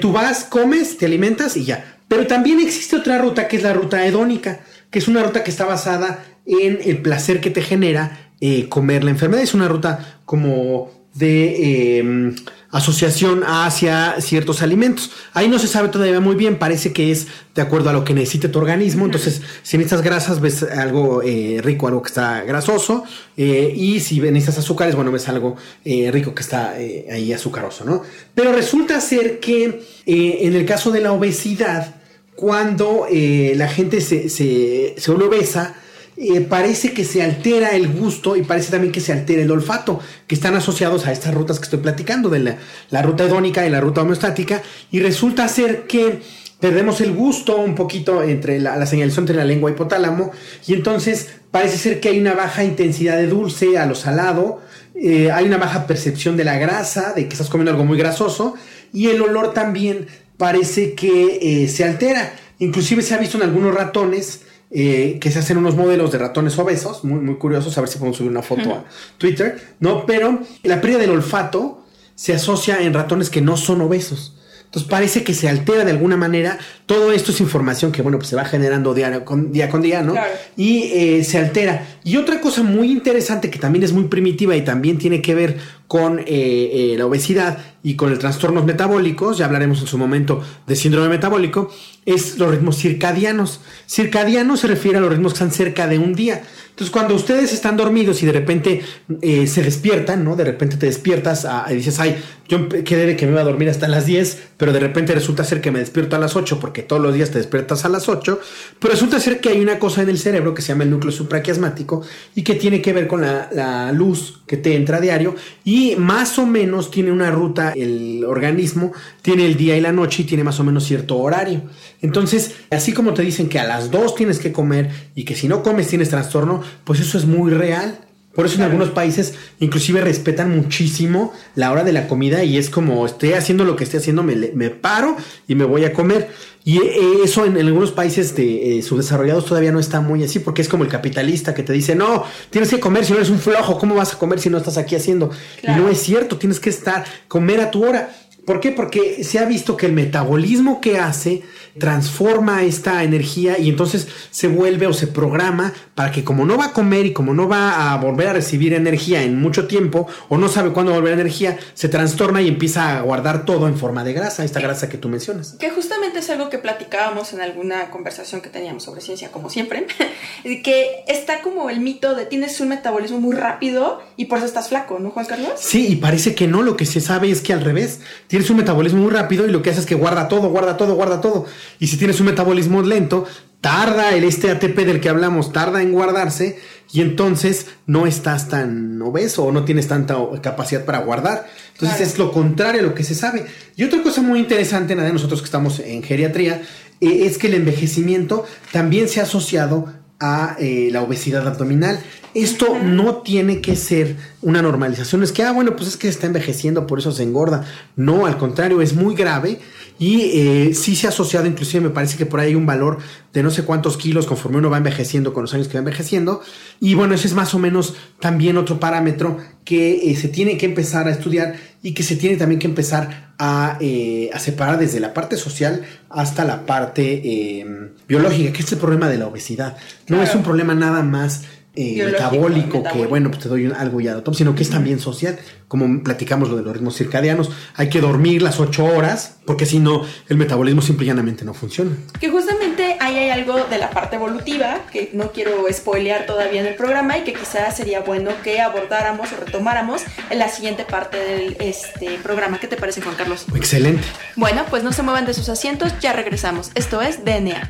tú 0.01 0.11
vas, 0.11 0.43
comes, 0.43 0.97
te 0.97 1.07
alimentas 1.07 1.57
y 1.57 1.65
ya. 1.65 1.97
Pero 2.07 2.27
también 2.27 2.59
existe 2.59 2.95
otra 2.95 3.19
ruta 3.19 3.47
que 3.47 3.57
es 3.57 3.63
la 3.63 3.73
ruta 3.73 4.05
hedónica, 4.05 4.61
que 4.89 4.99
es 4.99 5.07
una 5.07 5.23
ruta 5.23 5.43
que 5.43 5.51
está 5.51 5.65
basada 5.65 6.25
en 6.45 6.79
el 6.83 7.01
placer 7.01 7.39
que 7.41 7.51
te 7.51 7.61
genera 7.61 8.31
eh, 8.41 8.67
comer 8.69 9.03
la 9.03 9.11
enfermedad. 9.11 9.43
Es 9.43 9.53
una 9.53 9.67
ruta 9.67 10.19
como 10.25 10.99
de 11.13 12.00
eh, 12.00 12.36
asociación 12.72 13.44
hacia 13.46 14.22
ciertos 14.22 14.62
alimentos. 14.62 15.12
Ahí 15.34 15.48
no 15.48 15.58
se 15.60 15.68
sabe 15.68 15.89
todavía 15.89 16.20
muy 16.20 16.36
bien, 16.36 16.58
parece 16.58 16.94
que 16.94 17.12
es 17.12 17.28
de 17.56 17.62
acuerdo 17.62 17.89
a 17.89 17.94
lo 17.94 18.04
que 18.04 18.13
necesite 18.13 18.50
tu 18.50 18.60
organismo. 18.60 19.06
Entonces, 19.06 19.42
si 19.63 19.78
necesitas 19.78 20.04
grasas, 20.04 20.39
ves 20.39 20.63
algo 20.63 21.22
eh, 21.24 21.60
rico, 21.63 21.88
algo 21.88 22.01
que 22.01 22.10
está 22.10 22.44
grasoso. 22.44 23.04
y 23.36 24.00
si 24.01 24.20
necesitas 24.20 24.60
azúcares, 24.60 24.96
bueno, 24.96 25.12
ves 25.12 25.28
algo 25.30 25.56
rico 25.84 26.36
que 26.36 26.42
está 26.42 26.72
ahí 27.12 27.34
azucaroso, 27.34 27.86
¿no? 27.86 28.04
Pero 28.36 28.51
resulta 28.54 29.01
ser 29.01 29.39
que 29.39 29.82
en 30.06 30.56
el 30.56 30.66
caso 30.66 30.92
de 30.92 31.01
la 31.01 31.12
obesidad, 31.12 31.96
cuando 32.36 33.08
la 33.10 33.68
gente 33.68 34.01
se, 34.01 34.30
se, 34.30 34.96
se 34.98 35.12
obesa, 35.12 35.75
eh, 36.21 36.41
parece 36.41 36.91
que 36.91 37.05
se 37.05 37.23
altera 37.23 37.69
el 37.69 37.88
gusto 37.88 38.35
y 38.35 38.41
parece 38.41 38.71
también 38.71 38.91
que 38.91 38.99
se 38.99 39.13
altera 39.13 39.41
el 39.41 39.49
olfato, 39.49 40.01
que 40.27 40.35
están 40.35 40.53
asociados 40.53 41.07
a 41.07 41.13
estas 41.13 41.33
rutas 41.33 41.59
que 41.59 41.63
estoy 41.63 41.79
platicando, 41.79 42.27
de 42.27 42.57
la, 42.89 43.01
ruta 43.01 43.23
hedónica 43.23 43.65
y 43.65 43.69
la 43.69 43.79
ruta 43.79 44.01
homeostática, 44.01 44.61
y 44.91 44.99
resulta 44.99 45.47
ser 45.47 45.88
que 45.88 46.19
perdemos 46.59 46.99
el 46.99 47.13
gusto 47.13 47.55
un 47.55 47.73
poquito 47.73 48.21
entre 48.21 48.59
la, 48.59 48.85
señalización 48.85 49.23
entre 49.23 49.38
la 49.38 49.45
lengua 49.45 49.71
y 49.71 49.75
hipotálamo, 49.75 50.33
y 50.67 50.73
entonces 50.73 51.29
parece 51.51 51.77
ser 51.77 52.01
que 52.01 52.09
hay 52.09 52.19
una 52.19 52.33
baja 52.33 52.65
intensidad 52.65 53.15
de 53.15 53.27
dulce 53.27 53.77
a 53.77 53.85
lo 53.85 53.95
salado, 53.95 54.59
eh, 54.95 55.31
hay 55.31 55.45
una 55.45 55.55
baja 55.55 55.88
percepción 55.88 56.35
de 56.35 56.43
la 56.43 56.57
grasa, 56.57 57.13
de 57.13 57.29
que 57.29 57.33
estás 57.33 57.47
comiendo 57.47 57.71
algo 57.71 57.85
muy 57.85 57.97
grasoso, 57.97 58.55
y 58.91 59.07
el 59.07 59.21
olor 59.21 59.53
también 59.53 60.07
parece 60.35 60.95
que 60.95 61.39
eh, 61.63 61.69
se 61.69 61.85
altera. 61.85 62.33
Inclusive 62.59 63.03
se 63.03 63.13
ha 63.13 63.17
visto 63.17 63.38
en 63.38 63.43
algunos 63.43 63.73
ratones 63.73 64.41
eh, 64.71 65.17
que 65.19 65.31
se 65.31 65.39
hacen 65.39 65.57
unos 65.57 65.75
modelos 65.75 66.11
de 66.11 66.19
ratones 66.19 66.57
obesos, 66.59 67.03
muy, 67.03 67.19
muy 67.19 67.35
curiosos, 67.35 67.77
a 67.77 67.81
ver 67.81 67.89
si 67.89 67.97
podemos 67.97 68.17
subir 68.17 68.31
una 68.31 68.43
foto 68.43 68.71
a 68.71 68.85
Twitter, 69.17 69.75
¿no? 69.79 70.05
Pero 70.05 70.39
la 70.63 70.79
pérdida 70.79 70.99
del 70.99 71.09
olfato 71.11 71.83
se 72.15 72.33
asocia 72.33 72.79
en 72.81 72.93
ratones 72.93 73.29
que 73.29 73.41
no 73.41 73.57
son 73.57 73.81
obesos. 73.81 74.35
Entonces 74.69 74.88
parece 74.88 75.23
que 75.23 75.33
se 75.33 75.49
altera 75.49 75.83
de 75.83 75.89
alguna 75.89 76.15
manera. 76.15 76.59
Todo 76.85 77.11
esto 77.11 77.31
es 77.31 77.41
información 77.41 77.91
que, 77.91 78.03
bueno, 78.03 78.19
pues 78.19 78.29
se 78.29 78.35
va 78.35 78.45
generando 78.45 78.93
día 78.93 79.25
con 79.25 79.51
día, 79.51 79.67
con 79.67 79.81
día 79.81 80.03
¿no? 80.03 80.13
Y 80.55 80.83
eh, 80.93 81.23
se 81.23 81.39
altera. 81.39 81.88
Y 82.03 82.17
otra 82.17 82.39
cosa 82.39 82.61
muy 82.61 82.91
interesante 82.91 83.49
que 83.49 83.57
también 83.57 83.83
es 83.83 83.93
muy 83.93 84.03
primitiva 84.03 84.55
y 84.55 84.61
también 84.61 84.99
tiene 84.99 85.23
que 85.23 85.33
ver 85.33 85.57
con 85.88 86.21
eh, 86.27 86.93
la 86.99 87.07
obesidad 87.07 87.57
y 87.81 87.95
con 87.95 88.11
los 88.11 88.19
trastornos 88.19 88.63
metabólicos, 88.63 89.39
ya 89.39 89.45
hablaremos 89.45 89.81
en 89.81 89.88
su 89.88 89.97
momento 89.97 90.43
de 90.67 90.75
síndrome 90.75 91.09
metabólico, 91.09 91.71
es 92.05 92.38
los 92.38 92.51
ritmos 92.51 92.77
circadianos. 92.77 93.61
Circadiano 93.88 94.55
se 94.55 94.67
refiere 94.67 94.99
a 94.99 95.01
los 95.01 95.09
ritmos 95.09 95.33
que 95.33 95.38
están 95.38 95.51
cerca 95.51 95.88
de 95.88 95.97
un 95.97 96.13
día. 96.13 96.43
Entonces, 96.79 96.93
cuando 96.93 97.13
ustedes 97.13 97.51
están 97.51 97.75
dormidos 97.75 98.24
y 98.24 98.25
de 98.25 98.31
repente 98.31 98.81
eh, 99.21 99.48
se 99.48 99.62
despiertan, 99.63 100.24
¿no? 100.24 100.38
De 100.38 100.45
repente 100.45 100.77
te 100.77 100.86
despiertas 100.86 101.45
y 101.69 101.74
dices, 101.74 102.00
ay, 102.00 102.15
yo 102.48 102.69
quedé 102.69 103.05
de 103.05 103.17
que 103.17 103.25
me 103.25 103.33
iba 103.33 103.41
a 103.41 103.43
dormir 103.43 103.67
hasta 103.69 103.89
las 103.89 104.05
10, 104.05 104.51
pero 104.55 104.71
de 104.71 104.79
repente 104.79 105.13
resulta 105.13 105.43
ser 105.43 105.59
que 105.59 105.71
me 105.71 105.79
despierto 105.79 106.15
a 106.15 106.19
las 106.19 106.38
8 106.38 106.57
porque 106.62 106.81
todos 106.81 107.01
los 107.01 107.13
días 107.13 107.31
te 107.31 107.38
despiertas 107.38 107.83
a 107.83 107.89
las 107.89 108.07
8, 108.07 108.39
pero 108.79 108.93
resulta 108.93 109.19
ser 109.19 109.41
que 109.41 109.50
hay 109.50 109.59
una 109.59 109.77
cosa 109.77 110.03
en 110.03 110.09
el 110.09 110.17
cerebro 110.17 110.53
que 110.53 110.62
se 110.62 110.69
llama 110.69 110.86
el 110.86 110.89
núcleo 110.89 111.12
supraquiasmático 111.12 112.01
y 112.33 112.43
que 112.43 112.55
tiene 112.55 112.81
que 112.81 112.93
ver 112.93 113.07
con 113.07 113.21
la, 113.21 113.50
la 113.51 113.91
luz 113.91 114.41
que 114.48 114.55
te 114.55 114.75
entra 114.77 114.98
a 114.98 115.01
diario 115.01 115.36
y 115.65 115.98
más 115.98 116.39
o 116.39 116.45
menos 116.45 116.91
tiene 116.91 117.12
una 117.12 117.29
ruta, 117.29 117.74
el 117.75 118.24
organismo 118.25 118.93
tiene 119.21 119.45
el 119.45 119.57
día 119.57 119.75
y 119.75 119.81
la 119.81 119.91
noche 119.91 120.24
y 120.24 120.25
tiene 120.25 120.45
más 120.45 120.62
o 120.62 120.63
menos 120.63 120.86
cierto 120.86 121.17
horario. 121.17 121.62
Entonces, 122.01 122.56
así 122.70 122.94
como 122.94 123.13
te 123.13 123.22
dicen 123.22 123.50
que 123.50 123.60
a 123.60 123.65
las 123.65 123.91
2 123.91 124.15
tienes 124.15 124.39
que 124.39 124.51
comer 124.51 124.89
y 125.15 125.25
que 125.25 125.36
si 125.36 125.48
no 125.48 125.63
comes 125.63 125.88
tienes 125.88 126.10
trastorno, 126.10 126.62
pues 126.84 127.00
eso 127.00 127.18
es 127.18 127.25
muy 127.25 127.51
real. 127.51 128.00
Por 128.34 128.46
eso 128.46 128.56
en 128.56 128.62
algunos 128.62 128.89
países 128.89 129.34
inclusive 129.60 130.01
respetan 130.01 130.56
muchísimo 130.56 131.34
la 131.56 131.72
hora 131.72 131.84
de 131.84 131.91
la 131.91 132.08
comida 132.08 132.44
y 132.44 132.58
es 132.58 132.70
como 132.70 133.06
estoy 133.06 133.34
haciendo 133.34 133.65
lo 133.65 133.75
que 133.75 133.84
estoy 133.84 134.00
haciendo, 134.00 134.24
me, 134.24 134.36
me 134.36 134.70
paro 134.70 135.18
y 135.48 135.56
me 135.56 135.65
voy 135.65 135.84
a 135.84 135.94
comer. 135.94 136.29
Y 136.63 136.77
eh, 136.77 137.24
eso 137.24 137.46
en, 137.46 137.58
algunos 137.58 137.91
países 137.91 138.36
de, 138.36 138.77
eh, 138.77 138.82
subdesarrollados 138.84 139.46
todavía 139.46 139.72
no 139.72 139.79
está 139.79 140.01
muy 140.01 140.24
así 140.24 140.39
porque 140.39 140.62
es 140.62 140.70
como 140.70 140.84
el 140.84 140.89
capitalista 140.89 141.53
que 141.53 141.63
te 141.63 141.74
dice, 141.74 141.96
no, 141.96 142.24
tienes 142.50 142.70
que 142.70 142.79
comer 142.79 143.06
si 143.06 143.12
no 143.12 143.18
eres 143.18 143.29
un 143.32 143.39
flojo, 143.39 143.79
¿cómo 143.79 143.96
vas 143.96 144.13
a 144.13 144.18
comer 144.18 144.39
si 144.39 144.50
no 144.50 144.58
estás 144.58 144.77
aquí 144.77 144.96
haciendo? 144.96 145.32
Y 145.63 145.72
no 145.72 145.89
es 145.89 146.00
cierto, 146.00 146.38
tienes 146.38 146.60
que 146.60 146.70
estar, 146.70 147.06
comer 147.27 147.62
a 147.62 147.72
tu 147.72 147.84
hora. 147.84 148.13
¿Por 148.50 148.62
qué? 148.62 148.72
Porque 148.72 149.24
se 149.24 149.38
ha 149.38 149.46
visto 149.46 149.77
que 149.77 149.86
el 149.86 149.94
metabolismo 149.94 150.82
que 150.82 150.98
hace 150.98 151.44
transforma 151.77 152.63
esta 152.63 153.03
energía 153.03 153.60
y 153.60 153.70
entonces 153.70 154.08
se 154.32 154.48
vuelve 154.48 154.88
o 154.88 154.94
se 154.94 155.06
programa 155.06 155.72
para 155.94 156.12
que 156.12 156.24
como 156.24 156.46
no 156.46 156.58
va 156.58 156.65
a 156.65 156.74
comer 156.74 157.06
y 157.06 157.13
como 157.13 157.34
no 157.34 157.48
va 157.48 157.94
a 157.94 157.98
volver 157.98 158.27
a 158.27 158.34
recibir 158.34 158.74
energía 158.74 159.22
en 159.22 159.39
mucho 159.39 159.68
tiempo 159.68 160.08
o 160.29 160.38
no 160.38 160.50
sabe 160.50 160.72
cuándo 160.72 160.94
volver 160.94 161.12
a 161.12 161.22
energía, 161.22 161.58
se 161.74 161.89
trastorna 161.89 162.41
y 162.41 162.48
empieza 162.48 162.98
a 162.98 163.01
guardar 163.01 163.46
todo 163.46 163.68
en 163.68 163.77
forma 163.77 164.03
de 164.03 164.13
grasa, 164.13 164.44
esta 164.44 164.60
grasa 164.60 164.89
que 164.89 164.98
tú 164.98 165.10
mencionas. 165.10 165.56
Que 165.60 165.70
justamente 165.70 166.20
es 166.20 166.29
algo 166.29 166.50
que 166.50 166.58
platicábamos 166.58 167.34
en 167.34 167.41
alguna 167.41 167.91
conversación 167.91 168.41
que 168.41 168.50
teníamos 168.50 168.84
sobre 168.84 169.01
ciencia, 169.01 169.32
como 169.32 169.50
siempre, 169.50 169.86
que 170.44 171.03
está 171.08 171.41
como 171.41 171.70
el 171.70 171.82
mito 171.82 172.15
de 172.15 172.25
tienes 172.25 172.60
un 172.60 172.70
metabolismo 172.70 173.20
muy 173.20 173.36
rápido 173.36 174.01
y 174.18 174.25
por 174.25 174.39
eso 174.39 174.48
estás 174.48 174.70
flaco, 174.70 175.00
¿no, 175.00 175.12
Juan 175.12 175.25
Carlos? 175.25 175.51
Sí, 175.58 175.88
y 175.88 175.96
parece 175.98 176.36
que 176.36 176.48
no, 176.48 176.62
lo 176.62 176.75
que 176.75 176.86
se 176.86 177.00
sabe 177.00 177.29
es 177.29 177.41
que 177.41 177.53
al 177.53 177.62
revés, 177.62 178.00
tienes 178.39 178.51
un 178.51 178.58
metabolismo 178.58 179.01
muy 179.01 179.12
rápido 179.12 179.46
y 179.46 179.51
lo 179.51 179.62
que 179.62 179.69
hace 179.69 179.81
es 179.81 179.86
que 179.86 179.96
guarda 179.96 180.29
todo, 180.29 180.48
guarda 180.48 180.77
todo, 180.77 180.96
guarda 180.96 181.19
todo. 181.19 181.46
Y 181.77 181.88
si 181.88 181.98
tienes 181.98 182.22
un 182.22 182.27
metabolismo 182.27 182.81
lento, 182.81 183.25
tarda 183.60 184.15
el 184.15 184.24
este 184.24 184.50
ATP 184.50 184.77
del 184.77 185.01
que 185.01 185.10
hablamos, 185.10 185.51
tarda 185.51 185.81
en 185.81 185.91
guardarse 185.91 186.58
y 186.93 187.01
entonces 187.01 187.65
no 187.86 188.08
estás 188.08 188.48
tan 188.48 189.01
obeso 189.01 189.43
o 189.43 189.51
no 189.51 189.65
tienes 189.65 189.89
tanta 189.89 190.15
capacidad 190.41 190.86
para 190.86 191.00
guardar. 191.00 191.48
Entonces 191.74 192.00
es 192.00 192.17
lo 192.17 192.31
contrario 192.31 192.79
a 192.79 192.86
lo 192.86 192.96
que 192.96 193.03
se 193.03 193.13
sabe. 193.13 193.46
Y 193.75 193.84
otra 193.84 194.01
cosa 194.01 194.22
muy 194.22 194.39
interesante, 194.39 194.96
nada 194.96 195.08
de 195.08 195.13
nosotros 195.13 195.41
que 195.41 195.46
estamos 195.46 195.81
en 195.81 196.01
geriatría, 196.01 196.62
eh, 197.01 197.25
es 197.25 197.38
que 197.38 197.48
el 197.48 197.55
envejecimiento 197.55 198.46
también 198.72 199.10
se 199.10 199.19
ha 199.19 199.24
asociado 199.24 199.93
a 200.22 200.55
eh, 200.60 200.88
la 200.93 201.01
obesidad 201.01 201.46
abdominal. 201.46 202.00
Esto 202.33 202.77
no 202.83 203.17
tiene 203.17 203.59
que 203.59 203.75
ser 203.75 204.17
una 204.41 204.62
normalización. 204.62 205.24
Es 205.24 205.31
que, 205.31 205.43
ah, 205.43 205.51
bueno, 205.51 205.75
pues 205.75 205.89
es 205.89 205.98
que 205.98 206.07
está 206.07 206.27
envejeciendo, 206.27 206.86
por 206.86 207.00
eso 207.00 207.12
se 207.12 207.24
engorda. 207.24 207.65
No, 207.95 208.25
al 208.25 208.38
contrario, 208.38 208.81
es 208.81 208.93
muy 208.93 209.15
grave 209.15 209.59
y 209.98 210.21
eh, 210.33 210.74
sí 210.74 210.95
se 210.95 211.07
ha 211.07 211.09
asociado, 211.09 211.45
inclusive 211.45 211.81
me 211.81 211.89
parece 211.89 212.17
que 212.17 212.25
por 212.25 212.39
ahí 212.39 212.50
hay 212.50 212.55
un 212.55 212.65
valor 212.65 213.00
de 213.33 213.43
no 213.43 213.51
sé 213.51 213.63
cuántos 213.63 213.98
kilos 213.98 214.27
conforme 214.27 214.59
uno 214.59 214.69
va 214.69 214.77
envejeciendo 214.77 215.33
con 215.33 215.43
los 215.43 215.53
años 215.53 215.67
que 215.67 215.74
va 215.74 215.79
envejeciendo. 215.79 216.41
Y 216.79 216.93
bueno, 216.93 217.15
ese 217.15 217.27
es 217.27 217.33
más 217.33 217.53
o 217.53 217.59
menos 217.59 217.95
también 218.19 218.57
otro 218.57 218.79
parámetro 218.79 219.38
que 219.65 220.09
eh, 220.09 220.15
se 220.15 220.29
tiene 220.29 220.57
que 220.57 220.65
empezar 220.65 221.07
a 221.07 221.12
estudiar 221.12 221.55
y 221.81 221.93
que 221.93 222.03
se 222.03 222.15
tiene 222.15 222.38
también 222.38 222.59
que 222.59 222.67
empezar 222.67 223.33
a, 223.38 223.77
eh, 223.81 224.29
separar 224.39 224.79
desde 224.79 225.00
la 225.00 225.13
parte 225.13 225.36
social 225.36 225.81
hasta 226.09 226.45
la 226.45 226.65
parte 226.65 227.65
biológica, 228.07 228.51
que 228.51 228.62
es 228.62 228.71
el 228.71 228.77
problema 228.77 229.09
de 229.09 229.17
la 229.17 229.27
obesidad. 229.27 229.77
No 230.07 230.21
es 230.21 230.33
un 230.33 230.43
problema 230.43 230.75
nada 230.75 231.03
más 231.03 231.43
eh, 231.79 232.03
metabólico, 232.03 232.83
que 232.83 233.05
bueno, 233.05 233.29
pues 233.29 233.43
te 233.43 233.48
doy 233.48 233.71
algo 233.71 234.01
ya 234.01 234.15
de 234.15 234.33
sino 234.33 234.53
que 234.53 234.63
es 234.63 234.69
también 234.69 235.00
social, 235.00 235.39
como 235.69 236.03
platicamos 236.03 236.50
lo 236.50 236.57
de 236.57 236.63
los 236.63 236.74
ritmos 236.74 236.98
circadianos, 236.98 237.51
hay 237.74 237.88
que 237.88 238.01
dormir 238.01 238.41
las 238.41 238.59
ocho 238.59 238.83
horas, 238.83 239.38
porque 239.45 239.65
si 239.65 239.79
no, 239.79 240.03
el 240.27 240.36
metabolismo 240.36 240.81
simple 240.81 241.05
y 241.05 241.07
llanamente 241.07 241.45
no 241.45 241.53
funciona. 241.53 241.91
Que 242.19 242.29
justamente 242.29 242.98
ahí 243.00 243.17
hay 243.17 243.29
algo 243.29 243.63
de 243.63 243.77
la 243.77 243.91
parte 243.91 244.17
evolutiva, 244.17 244.81
que 244.91 245.12
no 245.13 245.31
quiero 245.31 245.65
spoilear 245.71 246.25
todavía 246.25 246.59
en 246.59 246.67
el 246.67 246.75
programa 246.75 247.17
y 247.17 247.21
que 247.24 247.33
quizás 247.33 247.77
sería 247.77 248.01
bueno 248.01 248.31
que 248.43 248.59
abordáramos 248.59 249.31
o 249.31 249.38
retomáramos 249.38 250.01
en 250.29 250.38
la 250.38 250.50
siguiente 250.50 250.83
parte 250.83 251.17
del 251.17 251.55
este, 251.62 252.17
programa. 252.21 252.59
¿Qué 252.59 252.67
te 252.67 252.75
parece, 252.75 253.01
Juan 253.01 253.15
Carlos? 253.15 253.45
Excelente. 253.55 254.03
Bueno, 254.36 254.65
pues 254.69 254.83
no 254.83 254.91
se 254.91 255.01
muevan 255.01 255.25
de 255.25 255.33
sus 255.33 255.48
asientos, 255.48 255.93
ya 256.01 256.12
regresamos. 256.12 256.71
Esto 256.75 257.01
es 257.01 257.24
DNA. 257.24 257.69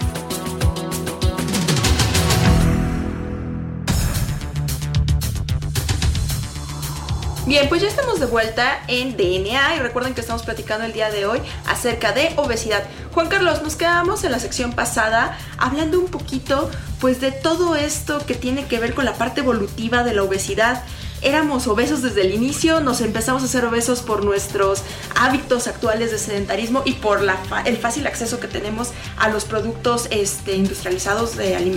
Bien, 7.47 7.67
pues 7.69 7.81
ya 7.81 7.87
estamos 7.87 8.19
de 8.19 8.27
vuelta 8.27 8.83
en 8.87 9.17
DNA 9.17 9.75
y 9.75 9.79
recuerden 9.79 10.13
que 10.13 10.21
estamos 10.21 10.43
platicando 10.43 10.85
el 10.85 10.93
día 10.93 11.09
de 11.09 11.25
hoy 11.25 11.39
acerca 11.65 12.11
de 12.11 12.31
obesidad. 12.35 12.83
Juan 13.13 13.29
Carlos, 13.29 13.63
nos 13.63 13.75
quedamos 13.75 14.23
en 14.23 14.31
la 14.31 14.37
sección 14.37 14.73
pasada 14.73 15.35
hablando 15.57 15.99
un 15.99 16.05
poquito 16.05 16.69
pues 16.99 17.19
de 17.19 17.31
todo 17.31 17.75
esto 17.75 18.23
que 18.27 18.35
tiene 18.35 18.67
que 18.67 18.77
ver 18.77 18.93
con 18.93 19.05
la 19.05 19.15
parte 19.15 19.41
evolutiva 19.41 20.03
de 20.03 20.13
la 20.13 20.21
obesidad 20.21 20.83
éramos 21.21 21.67
obesos 21.67 22.01
desde 22.01 22.21
el 22.21 22.33
inicio, 22.33 22.81
nos 22.81 23.01
empezamos 23.01 23.43
a 23.43 23.47
ser 23.47 23.63
obesos 23.65 24.01
por 24.01 24.25
nuestros 24.25 24.81
hábitos 25.15 25.67
actuales 25.67 26.11
de 26.11 26.17
sedentarismo 26.17 26.81
y 26.85 26.93
por 26.93 27.21
el 27.65 27.77
fácil 27.77 28.07
acceso 28.07 28.39
que 28.39 28.47
tenemos 28.47 28.89
a 29.17 29.29
los 29.29 29.45
productos 29.45 30.07
este, 30.09 30.55
industrializados 30.55 31.31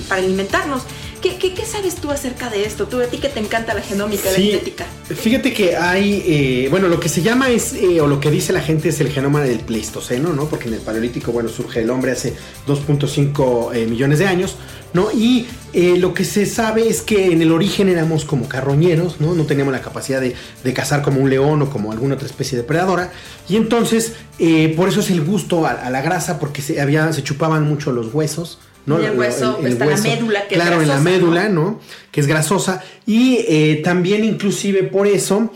para 0.09 0.21
alimentarnos. 0.21 0.83
¿Qué, 1.25 1.39
qué, 1.39 1.55
qué 1.55 1.65
sabes 1.65 1.95
tú 1.95 2.11
acerca 2.11 2.51
de 2.51 2.67
esto? 2.67 2.87
Tú, 2.87 3.01
a 3.01 3.07
ti 3.07 3.17
que 3.17 3.31
te 3.31 3.41
encanta 3.41 3.73
la 3.73 3.81
genómica, 3.81 4.29
la 4.29 4.37
Sí, 4.37 4.51
genética. 4.51 4.85
Fíjate 5.09 5.55
que 5.55 5.75
hay, 5.75 6.23
eh, 6.27 6.69
bueno, 6.69 6.87
lo 6.89 7.01
que 7.01 7.09
se 7.09 7.23
llama 7.23 7.49
es, 7.49 7.73
eh, 7.73 7.99
o 8.03 8.07
lo 8.07 8.21
que 8.21 8.31
dice 8.31 8.53
la 8.53 8.61
gente 8.61 8.91
es 8.91 9.01
el 9.01 9.09
genoma 9.09 9.41
del 9.41 9.61
Pleistoceno, 9.61 10.35
¿no? 10.35 10.45
Porque 10.51 10.69
en 10.69 10.75
el 10.75 10.81
Paleolítico, 10.81 11.33
bueno, 11.33 11.49
surge 11.49 11.81
el 11.81 11.89
hombre 11.89 12.13
hace 12.13 12.35
2.5 12.67 13.75
eh, 13.75 13.87
millones 13.87 14.19
de 14.19 14.27
años, 14.27 14.57
¿no? 14.93 15.11
Y 15.13 15.47
eh, 15.73 15.97
lo 15.97 16.13
que 16.13 16.27
se 16.27 16.45
sabe 16.45 16.91
es 16.91 17.01
que 17.01 17.33
en 17.33 17.41
el 17.41 17.53
origen 17.53 17.89
éramos 17.89 18.27
como 18.27 18.47
carroñeros, 18.47 19.19
¿no? 19.19 19.35
No 19.35 19.47
teníamos 19.47 19.73
la 19.73 19.81
capacidad 19.81 20.21
de, 20.21 20.35
de 20.63 20.75
cazar 20.75 21.01
como 21.01 21.23
un 21.23 21.31
león 21.31 21.63
o 21.63 21.71
como 21.71 21.91
alguna 21.91 22.17
otra 22.17 22.27
especie 22.27 22.59
depredadora. 22.59 23.11
Y 23.49 23.57
entonces, 23.57 24.13
eh, 24.39 24.75
por 24.77 24.91
eso 24.91 25.01
es 25.01 25.09
el 25.09 25.25
gusto 25.25 25.67
a, 25.67 25.71
a 25.71 25.89
la 25.89 26.03
grasa, 26.03 26.39
porque 26.39 26.61
se, 26.61 26.83
había, 26.83 27.11
se 27.15 27.23
chupaban 27.23 27.67
mucho 27.67 27.93
los 27.93 28.13
huesos. 28.13 28.59
¿No? 28.87 29.01
Y 29.01 29.05
el 29.07 29.19
hueso, 29.19 29.59
está 29.65 29.87
la 29.87 29.97
médula, 29.97 30.47
que 30.49 30.55
es 30.55 30.61
Claro, 30.61 30.81
en 30.83 30.89
la 30.89 30.95
grasosa, 30.95 31.11
médula, 31.11 31.49
¿no? 31.49 31.81
Que 32.11 32.21
es 32.21 32.27
grasosa. 32.27 32.83
Y 33.07 33.39
eh, 33.49 33.81
también 33.85 34.25
inclusive 34.25 34.83
por 34.85 35.07
eso 35.07 35.53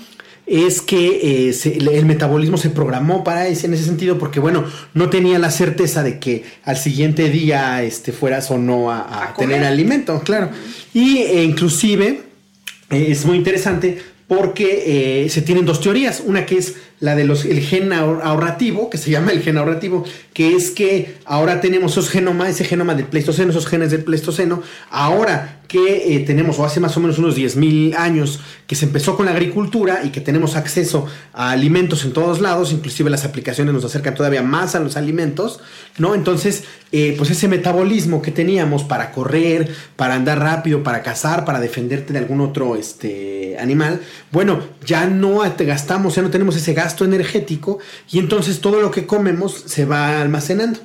es 0.47 0.81
que 0.81 1.49
eh, 1.49 1.53
se- 1.53 1.77
el 1.77 2.07
metabolismo 2.07 2.57
se 2.57 2.71
programó 2.71 3.23
para 3.23 3.47
ese, 3.49 3.67
en 3.67 3.75
ese 3.75 3.85
sentido, 3.85 4.19
porque 4.19 4.41
bueno, 4.41 4.65
no 4.95 5.11
tenía 5.11 5.39
la 5.39 5.51
certeza 5.51 6.03
de 6.03 6.19
que 6.19 6.45
al 6.65 6.79
siguiente 6.79 7.29
día 7.29 7.83
este, 7.83 8.13
fueras 8.13 8.51
o 8.51 8.57
no 8.57 8.91
a, 8.91 9.01
a 9.01 9.25
A 9.25 9.35
comer. 9.35 9.51
tener 9.51 9.67
alimento, 9.67 10.21
claro. 10.25 10.49
Y 10.95 11.19
eh, 11.19 11.45
inclusive 11.45 12.23
es 12.89 13.27
muy 13.27 13.37
interesante 13.37 13.99
porque 14.29 15.25
eh, 15.25 15.31
se 15.31 15.43
tienen 15.43 15.65
dos 15.65 15.81
teorías. 15.81 16.23
Una 16.25 16.47
que 16.47 16.59
es 16.59 16.77
la 17.01 17.17
del 17.17 17.35
gen 17.37 17.91
ahor- 17.91 18.21
ahorrativo, 18.23 18.91
que 18.91 18.99
se 18.99 19.11
llama 19.11 19.33
el 19.33 19.43
gen 19.43 19.57
ahorrativo, 19.57 20.05
que 20.35 20.55
es 20.55 20.71
que 20.71 21.17
ahora 21.25 21.61
tenemos 21.61 21.93
esos 21.93 22.11
genomas, 22.11 22.51
ese 22.51 22.65
genoma 22.65 22.95
del 22.95 23.07
Pleistoceno, 23.07 23.51
esos 23.51 23.67
genes 23.67 23.91
del 23.91 24.05
Pleistoceno, 24.05 24.63
ahora 24.91 25.58
que 25.69 26.17
eh, 26.17 26.21
tenemos, 26.21 26.59
o 26.59 26.65
hace 26.65 26.81
más 26.81 26.97
o 26.97 27.01
menos 27.01 27.19
unos 27.19 27.37
10.000 27.37 27.95
años, 27.95 28.41
que 28.67 28.75
se 28.75 28.87
empezó 28.87 29.17
con 29.17 29.27
la 29.27 29.33
agricultura 29.33 30.01
y 30.03 30.09
que 30.09 30.23
tenemos 30.23 30.57
acceso 30.57 31.07
a 31.35 31.51
alimentos 31.51 32.05
en 32.05 32.15
todos 32.15 32.41
lados, 32.41 32.73
inclusive 32.73 33.11
las 33.11 33.27
aplicaciones 33.27 33.75
nos 33.75 33.85
acercan 33.85 34.15
todavía 34.15 34.43
más 34.43 34.75
a 34.75 34.81
los 34.81 34.97
alimentos, 34.97 35.61
¿no? 35.99 36.15
Entonces, 36.15 36.65
eh, 36.91 37.15
pues 37.19 37.31
ese 37.31 37.49
metabolismo 37.49 38.23
que 38.23 38.31
teníamos 38.31 38.83
para 38.83 39.13
correr, 39.13 39.71
para 39.95 40.15
andar 40.15 40.39
rápido, 40.39 40.83
para 40.83 41.03
cazar, 41.03 41.45
para 41.45 41.61
defenderte 41.61 42.15
de 42.15 42.19
algún 42.19 42.41
otro 42.41 42.75
este, 42.75 43.59
animal, 43.61 44.01
bueno, 44.33 44.61
ya 44.87 45.07
no 45.07 45.43
gastamos, 45.59 46.15
ya 46.15 46.23
no 46.23 46.31
tenemos 46.31 46.57
ese 46.57 46.73
gasto 46.73 47.05
energético 47.05 47.79
y 48.11 48.19
entonces 48.19 48.61
todo 48.61 48.81
lo 48.81 48.91
que 48.91 49.07
comemos 49.07 49.65
se 49.67 49.85
va 49.85 50.23
almacenando. 50.23 50.81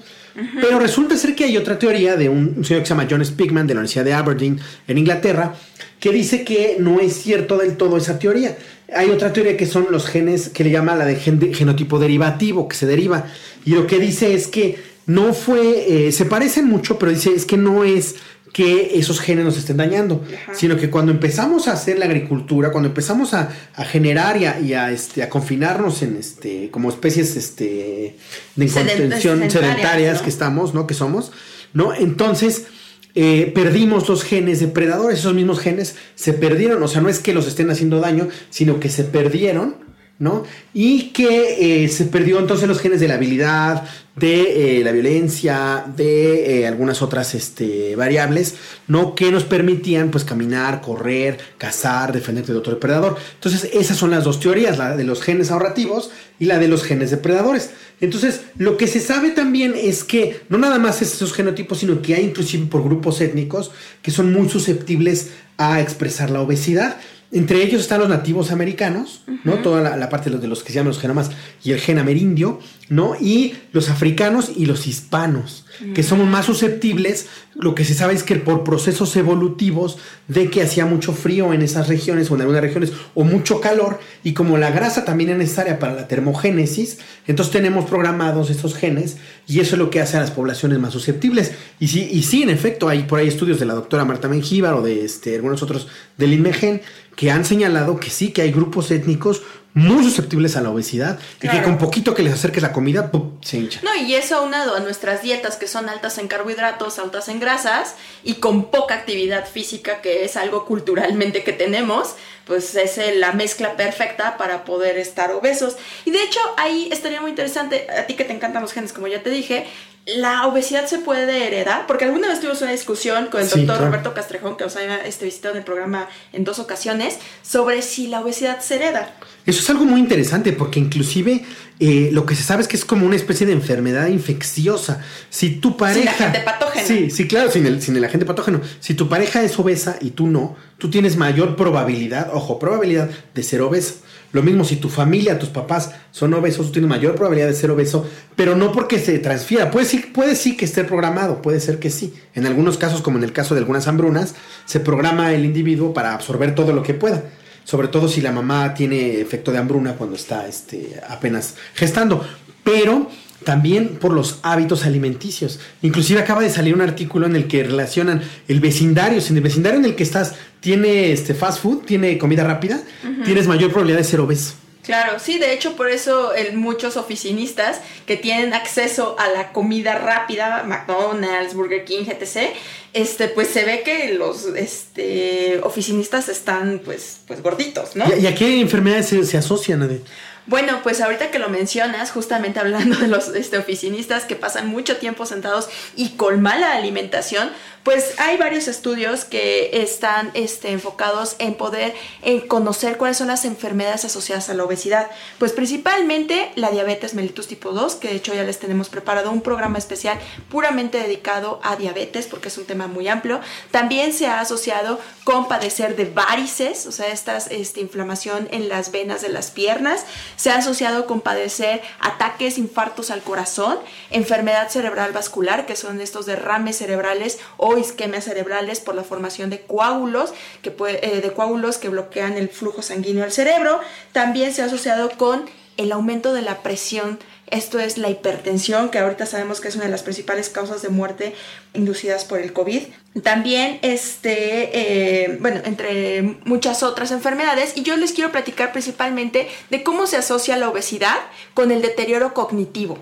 Pero 0.61 0.79
resulta 0.79 1.15
ser 1.15 1.35
que 1.35 1.43
hay 1.43 1.57
otra 1.57 1.77
teoría 1.77 2.15
de 2.15 2.29
un, 2.29 2.65
señor 2.65 2.81
que 2.81 2.87
se 2.87 2.93
llama 2.93 3.07
John 3.09 3.23
Spigman 3.23 3.67
de 3.67 3.73
la 3.75 3.81
Universidad 3.81 4.05
de 4.05 4.13
Aberdeen 4.13 4.59
en 4.87 4.97
Inglaterra 4.97 5.53
que 5.99 6.11
dice 6.11 6.43
que 6.43 6.77
no 6.79 6.99
es 6.99 7.13
cierto 7.13 7.57
del 7.57 7.77
todo 7.77 7.95
esa 7.95 8.19
teoría. 8.19 8.57
Hay 8.93 9.09
otra 9.09 9.31
teoría 9.31 9.55
que 9.55 9.65
son 9.65 9.87
los 9.89 10.05
genes 10.05 10.49
que 10.49 10.65
le 10.65 10.71
llama 10.71 10.95
la 10.95 11.05
de 11.05 11.15
genotipo 11.15 11.97
derivativo, 11.97 12.67
que 12.67 12.75
se 12.75 12.85
deriva. 12.85 13.25
Y 13.63 13.71
lo 13.71 13.87
que 13.87 13.99
dice 13.99 14.33
es 14.33 14.47
que 14.47 14.77
no 15.05 15.33
fue, 15.33 16.07
eh, 16.07 16.11
se 16.11 16.25
parecen 16.25 16.67
mucho, 16.67 16.99
pero 16.99 17.11
dice 17.11 17.31
es 17.33 17.45
que 17.45 17.57
no 17.57 17.83
es 17.83 18.15
que 18.53 19.00
esos 19.00 19.19
genes 19.19 19.43
nos 19.43 19.57
estén 19.57 19.77
dañando, 19.77 20.24
Ajá. 20.25 20.53
sino 20.53 20.77
que 20.77 20.91
cuando 20.91 21.12
empezamos 21.12 21.67
a 21.67 21.74
hacer 21.74 21.98
la 21.98 22.05
agricultura, 22.05 22.72
cuando 22.72 22.88
empezamos 22.88 23.33
a, 23.33 23.50
a 23.75 23.83
generar 23.83 24.38
y 24.38 24.45
a, 24.45 24.60
y 24.60 24.74
a, 24.74 24.91
este, 24.91 25.24
a 25.24 25.29
confinarnos 25.29 26.03
en 26.03 26.17
este, 26.17 26.69
como 26.69 26.89
especies 26.89 27.36
este, 27.36 28.15
de 28.55 28.67
contención 28.67 29.39
sedentarias, 29.39 29.53
sedentarias 29.53 30.17
¿no? 30.17 30.24
que 30.24 30.29
estamos, 30.29 30.74
¿no? 30.75 30.86
Que 30.86 30.93
somos, 30.93 31.31
¿no? 31.74 31.95
Entonces, 31.95 32.67
eh, 33.15 33.51
perdimos 33.53 34.07
los 34.07 34.24
genes 34.24 34.60
depredadores, 34.60 35.19
esos 35.19 35.33
mismos 35.33 35.60
genes 35.60 35.95
se 36.13 36.33
perdieron, 36.33 36.81
o 36.81 36.88
sea, 36.88 37.01
no 37.01 37.10
es 37.10 37.19
que 37.19 37.33
los 37.33 37.48
estén 37.48 37.72
haciendo 37.72 38.00
daño, 38.00 38.27
sino 38.51 38.79
que 38.79 38.89
se 38.89 39.03
perdieron, 39.03 39.77
¿no? 40.20 40.43
Y 40.74 41.10
que 41.10 41.84
eh, 41.84 41.89
se 41.89 42.05
perdió 42.05 42.39
entonces 42.39 42.67
los 42.67 42.79
genes 42.79 43.00
de 43.00 43.08
la 43.08 43.15
habilidad, 43.15 43.84
de 44.15 44.79
eh, 44.79 44.84
la 44.84 44.91
violencia, 44.91 45.86
de 45.96 46.62
eh, 46.62 46.67
algunas 46.67 47.01
otras 47.01 47.34
este, 47.34 47.96
variables, 47.96 48.55
¿no? 48.88 49.15
Que 49.15 49.32
nos 49.32 49.43
permitían 49.43 50.12
pues 50.12 50.24
caminar, 50.24 50.82
correr, 50.82 51.39
cazar, 51.58 52.13
defenderte 52.13 52.51
de 52.51 52.60
otro 52.60 52.74
depredador. 52.74 53.17
Entonces 53.34 53.70
esas 53.74 53.98
son 53.98 54.12
las 54.12 54.24
dos 54.24 54.39
teorías, 54.39 54.77
la 54.77 54.96
de 54.96 55.03
los 55.03 55.24
genes 55.24 55.50
ahorrativos 55.50 56.12
y 56.39 56.46
la 56.46 56.60
de 56.60 56.67
los 56.67 56.84
genes 56.84 57.10
depredadores. 57.10 57.72
Entonces 58.01 58.41
lo 58.58 58.77
que 58.77 58.88
se 58.88 59.00
sabe 59.00 59.32
también 59.32 59.74
es 59.75 60.03
que 60.03 60.41
no 60.48 60.60
nada 60.60 60.77
más 60.77 61.01
es 61.01 61.13
esos 61.13 61.34
genotipos, 61.34 61.79
sino 61.79 62.01
que 62.03 62.13
hay 62.13 62.25
inclusive 62.25 62.67
por 62.67 62.84
grupos 62.84 63.20
étnicos 63.20 63.72
que 64.03 64.12
son 64.12 64.32
muy 64.32 64.48
susceptibles 64.48 65.29
a 65.58 65.82
expresar 65.82 66.29
la 66.29 66.41
obesidad. 66.41 66.98
Entre 67.33 67.63
ellos 67.63 67.81
están 67.81 67.99
los 67.99 68.09
nativos 68.09 68.51
americanos, 68.51 69.23
¿no? 69.43 69.55
Toda 69.55 69.81
la, 69.81 69.97
la 69.97 70.07
parte 70.07 70.29
de 70.29 70.35
los, 70.35 70.41
de 70.41 70.47
los 70.47 70.63
que 70.63 70.69
se 70.69 70.75
llaman 70.75 70.89
los 70.89 70.99
genomas 70.99 71.31
y 71.63 71.71
el 71.71 71.79
gen 71.79 71.97
amerindio, 71.97 72.59
¿no? 72.93 73.15
Y 73.19 73.55
los 73.71 73.89
africanos 73.89 74.51
y 74.55 74.67
los 74.67 74.85
hispanos, 74.85 75.65
que 75.95 76.03
somos 76.03 76.27
más 76.27 76.45
susceptibles. 76.45 77.25
Lo 77.55 77.73
que 77.73 77.85
se 77.85 77.95
sabe 77.95 78.13
es 78.13 78.21
que 78.21 78.35
por 78.35 78.63
procesos 78.63 79.15
evolutivos 79.15 79.97
de 80.27 80.51
que 80.51 80.62
hacía 80.62 80.85
mucho 80.85 81.12
frío 81.12 81.53
en 81.53 81.63
esas 81.63 81.88
regiones 81.88 82.29
o 82.29 82.35
en 82.35 82.41
algunas 82.41 82.62
regiones 82.62 82.93
o 83.15 83.23
mucho 83.23 83.59
calor 83.62 84.00
y 84.23 84.33
como 84.33 84.59
la 84.59 84.69
grasa 84.69 85.05
también 85.05 85.31
es 85.31 85.38
necesaria 85.38 85.79
para 85.79 85.95
la 85.95 86.07
termogénesis, 86.07 87.00
entonces 87.25 87.51
tenemos 87.51 87.85
programados 87.85 88.51
esos 88.51 88.75
genes 88.75 89.17
y 89.47 89.59
eso 89.59 89.75
es 89.75 89.79
lo 89.79 89.89
que 89.89 90.00
hace 90.00 90.17
a 90.17 90.21
las 90.21 90.31
poblaciones 90.31 90.77
más 90.77 90.93
susceptibles. 90.93 91.53
Y 91.79 91.88
sí, 91.88 92.08
y 92.12 92.21
sí 92.21 92.43
en 92.43 92.51
efecto, 92.51 92.89
hay 92.89 93.03
por 93.03 93.17
ahí 93.17 93.27
estudios 93.27 93.60
de 93.60 93.65
la 93.65 93.73
doctora 93.73 94.06
Marta 94.06 94.27
Mengíbar 94.27 94.75
o 94.75 94.84
de 94.84 95.03
este, 95.03 95.34
algunos 95.34 95.63
otros 95.63 95.88
del 96.17 96.34
INMEGEN 96.34 96.82
que 97.15 97.32
han 97.32 97.45
señalado 97.45 97.99
que 97.99 98.10
sí, 98.10 98.32
que 98.32 98.43
hay 98.43 98.51
grupos 98.51 98.91
étnicos 98.91 99.41
muy 99.73 100.03
susceptibles 100.03 100.55
a 100.55 100.62
la 100.62 100.69
obesidad 100.69 101.19
y 101.41 101.49
que 101.49 101.63
con 101.63 101.77
poquito 101.77 102.13
que 102.13 102.21
les 102.21 102.33
acerques 102.33 102.62
la 102.62 102.71
comida, 102.71 103.12
¡pum! 103.12 103.38
se 103.41 103.57
hinchan. 103.57 103.83
No, 103.83 103.95
y 103.95 104.13
eso 104.13 104.38
aunado 104.38 104.75
a 104.75 104.79
nuestras 104.79 105.21
dietas 105.21 105.57
que 105.57 105.67
son 105.67 105.89
altas 105.89 106.17
en 106.17 106.27
carbohidratos, 106.27 106.99
altas 106.99 107.27
en 107.27 107.39
grasas 107.39 107.95
y 108.23 108.36
con 108.36 108.65
poca 108.65 108.95
actividad 108.95 109.47
física, 109.47 110.01
que 110.01 110.25
es 110.25 110.38
algo 110.38 110.65
culturalmente 110.65 111.43
que 111.43 111.53
tenemos, 111.53 112.15
pues 112.45 112.75
es 112.75 112.99
la 113.17 113.31
mezcla 113.31 113.75
perfecta 113.75 114.38
para 114.38 114.63
poder 114.63 114.97
estar 114.97 115.31
obesos. 115.31 115.75
Y 116.05 116.12
de 116.12 116.23
hecho, 116.23 116.39
ahí 116.57 116.89
estaría 116.91 117.21
muy 117.21 117.31
interesante, 117.31 117.88
a 117.89 118.05
ti 118.05 118.13
que 118.15 118.25
te 118.25 118.33
encantan 118.33 118.62
los 118.62 118.73
genes, 118.73 118.93
como 118.93 119.07
ya 119.07 119.23
te 119.23 119.29
dije, 119.29 119.65
la 120.05 120.47
obesidad 120.47 120.85
se 120.85 120.99
puede 120.99 121.47
heredar, 121.47 121.87
porque 121.87 122.05
alguna 122.05 122.27
vez 122.27 122.39
tuvimos 122.39 122.61
una 122.61 122.71
discusión 122.71 123.27
con 123.27 123.41
el 123.41 123.47
Sí, 123.47 123.59
doctor 123.59 123.77
claro. 123.77 123.85
Roberto 123.85 124.13
Castrejón, 124.13 124.57
que 124.57 124.65
nos 124.65 124.75
ha 124.75 124.97
este, 125.05 125.25
visitado 125.25 125.53
en 125.53 125.59
el 125.59 125.63
programa 125.63 126.09
en 126.33 126.43
dos 126.43 126.59
ocasiones, 126.59 127.19
sobre 127.41 127.81
si 127.81 128.07
la 128.07 128.19
obesidad 128.19 128.59
se 128.59 128.75
hereda. 128.75 129.15
Eso 129.45 129.59
es 129.61 129.69
algo 129.69 129.85
muy 129.85 129.99
interesante 129.99 130.51
porque 130.53 130.79
inclusive 130.79 131.45
eh, 131.79 132.09
lo 132.11 132.25
que 132.25 132.35
se 132.35 132.43
sabe 132.43 132.61
es 132.61 132.67
que 132.67 132.75
es 132.75 132.85
como 132.85 133.05
una 133.05 133.15
especie 133.15 133.45
de 133.45 133.53
enfermedad 133.53 134.07
infecciosa. 134.07 135.01
Si 135.29 135.57
tu 135.57 135.77
pareja... 135.77 136.11
agente 136.11 136.39
patógeno. 136.41 136.87
Sí, 136.87 137.09
sí, 137.09 137.27
claro, 137.27 137.49
sin 137.49 137.65
el, 137.65 137.81
sin 137.81 137.95
el 137.95 138.03
agente 138.03 138.25
patógeno. 138.25 138.61
Si 138.79 138.93
tu 138.93 139.07
pareja 139.07 139.41
es 139.43 139.57
obesa 139.57 139.97
y 140.01 140.11
tú 140.11 140.27
no, 140.27 140.55
tú 140.77 140.89
tienes 140.89 141.15
mayor 141.15 141.55
probabilidad, 141.55 142.29
ojo, 142.33 142.59
probabilidad 142.59 143.09
de 143.33 143.43
ser 143.43 143.61
obeso. 143.61 143.95
Lo 144.34 144.43
mismo 144.43 144.65
si 144.65 144.76
tu 144.76 144.89
familia, 144.89 145.39
tus 145.39 145.50
papás 145.50 145.91
son 146.12 146.34
obesos, 146.34 146.65
tú 146.65 146.74
tienes 146.74 146.89
mayor 146.89 147.15
probabilidad 147.15 147.48
de 147.48 147.54
ser 147.54 147.72
obeso, 147.72 148.06
pero 148.36 148.56
no 148.56 148.72
porque 148.72 149.00
se 149.00 149.17
transfiera. 149.19 149.72
Puede 149.72 149.86
sí, 149.86 150.00
puede 150.13 150.36
sí 150.36 150.58
que 150.58 150.65
esté 150.65 150.84
programado, 150.84 151.41
puede 151.41 151.62
ser 151.62 151.80
que 151.80 151.89
sí. 151.89 152.13
En 152.34 152.46
algunos 152.46 152.78
casos, 152.78 153.02
como 153.02 153.19
en 153.19 153.24
el 153.24 153.32
caso 153.32 153.54
de 153.54 153.62
algunas 153.62 153.88
hambrunas, 153.88 154.36
se 154.65 154.82
programa 154.82 155.34
el 155.34 155.46
individuo 155.46 155.93
para 155.93 156.13
absorber 156.13 156.54
todo 156.54 156.74
lo 156.74 156.84
que 156.84 156.93
pueda 156.93 157.24
sobre 157.65 157.88
todo 157.88 158.10
si 158.10 158.19
la 158.19 158.34
mamá 158.34 158.74
tiene 158.74 159.22
efecto 159.22 159.52
de 159.52 159.58
hambruna 159.58 159.93
cuando 159.93 160.17
está 160.17 160.48
este, 160.48 161.00
apenas 161.08 161.56
gestando, 161.76 162.22
pero 162.63 163.10
también 163.43 163.97
por 163.99 164.13
los 164.13 164.39
hábitos 164.43 164.86
alimenticios. 164.86 165.60
Inclusive 165.82 166.19
acaba 166.21 166.41
de 166.41 166.49
salir 166.49 166.73
un 166.73 166.82
artículo 166.82 167.25
en 167.25 167.36
el 167.36 167.47
que 167.47 167.63
relacionan 167.63 168.21
el 168.47 168.60
vecindario, 168.60 169.21
si 169.21 169.32
en 169.32 169.38
el 169.38 169.43
vecindario 169.43 169.79
en 169.79 169.86
el 169.86 169.95
que 169.95 170.03
estás 170.03 170.36
tiene 170.60 171.12
este 171.12 171.34
fast 171.34 171.62
food, 171.62 171.86
tiene 171.86 172.17
comida 172.17 172.43
rápida, 172.43 172.82
tienes 173.25 173.47
mayor 173.47 173.69
probabilidad 173.69 173.99
de 173.99 174.06
ser 174.06 174.19
obeso. 174.21 174.56
Claro, 174.84 175.17
sí, 175.17 175.39
de 175.39 175.53
hecho 175.53 175.75
por 175.77 175.89
eso 175.89 176.34
el, 176.34 176.58
muchos 176.58 176.97
oficinistas 176.97 177.79
que 178.06 178.17
tienen 178.17 178.53
acceso 178.53 179.15
a 179.17 179.29
la 179.29 179.53
comida 179.53 179.97
rápida, 179.97 180.63
McDonald's, 180.63 181.53
Burger 181.53 181.86
King, 181.86 182.03
etc., 182.08 182.49
este, 182.91 183.27
pues 183.29 183.47
se 183.47 183.63
ve 183.63 183.82
que 183.84 184.13
los 184.13 184.45
este, 184.45 185.60
oficinistas 185.63 186.29
están 186.29 186.82
pues, 186.84 187.21
pues 187.25 187.41
gorditos, 187.41 187.95
¿no? 187.95 188.06
¿Y, 188.15 188.27
a 188.27 188.36
qué 188.36 188.60
enfermedades 188.60 189.08
se, 189.08 189.25
se 189.25 189.38
asocian? 189.38 189.82
Ade? 189.84 190.01
Bueno, 190.45 190.82
pues 190.84 190.99
ahorita 190.99 191.32
que 191.32 191.39
lo 191.39 191.49
mencionas, 191.49 192.12
justamente 192.12 192.60
hablando 192.60 192.97
de 192.97 193.08
los 193.08 193.29
este, 193.29 193.58
oficinistas 193.58 194.25
que 194.25 194.36
pasan 194.36 194.67
mucho 194.67 194.97
tiempo 194.97 195.25
sentados 195.25 195.69
y 195.95 196.10
con 196.12 196.41
mala 196.41 196.73
alimentación, 196.73 197.49
pues 197.84 198.17
hay 198.17 198.38
varios 198.38 198.67
estudios 198.67 199.25
que 199.25 199.82
están 199.84 200.32
este, 200.34 200.71
enfocados 200.71 201.36
en 201.39 201.56
poder 201.56 201.93
en 202.21 202.47
conocer 202.47 202.97
cuáles 202.97 203.17
son 203.17 203.27
las 203.27 203.43
enfermedades 203.43 204.06
asociadas 204.06 204.49
a 204.49 204.53
la 204.53 204.63
obesidad. 204.63 205.10
Pues 205.38 205.51
principalmente 205.51 206.51
la 206.56 206.71
diabetes 206.71 207.13
mellitus 207.13 207.47
tipo 207.47 207.71
2, 207.71 207.95
que 207.95 208.08
de 208.08 208.15
hecho 208.15 208.34
ya 208.34 208.43
les 208.43 208.60
tenemos 208.60 208.88
preparado 208.88 209.32
un 209.32 209.41
programa 209.41 209.77
especial 209.77 210.17
puramente 210.49 210.97
dedicado 210.97 211.60
a 211.63 211.75
diabetes, 211.75 212.27
porque 212.27 212.47
es 212.47 212.58
un 212.58 212.65
tema 212.65 212.88
muy 212.88 213.10
amplio. 213.10 213.41
También 213.71 214.13
se 214.13 214.27
ha 214.27 214.39
asociado 214.39 214.99
con 215.25 215.49
padecer 215.49 215.97
de 215.97 216.06
varices, 216.06 216.86
o 216.86 216.91
sea, 216.91 217.08
esta 217.08 217.38
este, 217.38 217.82
inflamación 217.82 218.47
en 218.51 218.69
las 218.69 218.91
venas 218.91 219.21
de 219.21 219.29
las 219.29 219.51
piernas. 219.51 220.06
Se 220.36 220.52
ha 220.52 220.58
asociado 220.58 221.06
con 221.06 221.22
padecer 221.22 221.82
ataques, 222.00 222.58
infartos 222.58 223.12
al 223.12 223.22
corazón, 223.22 223.78
enfermedad 224.12 224.69
cerebral 224.69 225.12
vascular, 225.12 225.65
que 225.65 225.76
son 225.76 226.02
estos 226.02 226.26
derrames 226.26 226.78
cerebrales 226.78 227.39
o 227.58 227.78
isquemias 227.78 228.26
cerebrales 228.26 228.80
por 228.80 228.96
la 228.96 229.04
formación 229.04 229.50
de 229.50 229.62
coágulos 229.62 230.34
que, 230.62 230.74
eh, 230.88 231.22
de 231.22 231.34
coágulos 231.34 231.78
que 231.78 231.89
bloquean 231.89 232.34
el 232.34 232.50
flujo 232.50 232.82
sanguíneo 232.82 233.24
al 233.24 233.32
cerebro. 233.32 233.80
También 234.12 234.54
se 234.54 234.62
ha 234.62 234.65
asociado 234.65 235.12
con 235.12 235.50
el 235.78 235.91
aumento 235.91 236.34
de 236.34 236.41
la 236.41 236.62
presión 236.62 237.19
esto 237.53 237.79
es 237.79 237.97
la 237.97 238.09
hipertensión, 238.09 238.89
que 238.89 238.97
ahorita 238.99 239.25
sabemos 239.25 239.61
que 239.61 239.67
es 239.67 239.75
una 239.75 239.85
de 239.85 239.91
las 239.91 240.03
principales 240.03 240.49
causas 240.49 240.81
de 240.81 240.89
muerte 240.89 241.35
inducidas 241.73 242.25
por 242.25 242.39
el 242.39 242.51
COVID. 242.51 242.81
También, 243.21 243.79
este, 243.83 245.25
eh, 245.25 245.37
bueno, 245.39 245.61
entre 245.63 246.23
muchas 246.45 246.81
otras 246.81 247.11
enfermedades. 247.11 247.73
Y 247.75 247.83
yo 247.83 247.95
les 247.95 248.11
quiero 248.11 248.31
platicar 248.31 248.71
principalmente 248.71 249.47
de 249.69 249.83
cómo 249.83 250.07
se 250.07 250.17
asocia 250.17 250.57
la 250.57 250.69
obesidad 250.69 251.17
con 251.53 251.71
el 251.71 251.81
deterioro 251.81 252.33
cognitivo. 252.33 252.97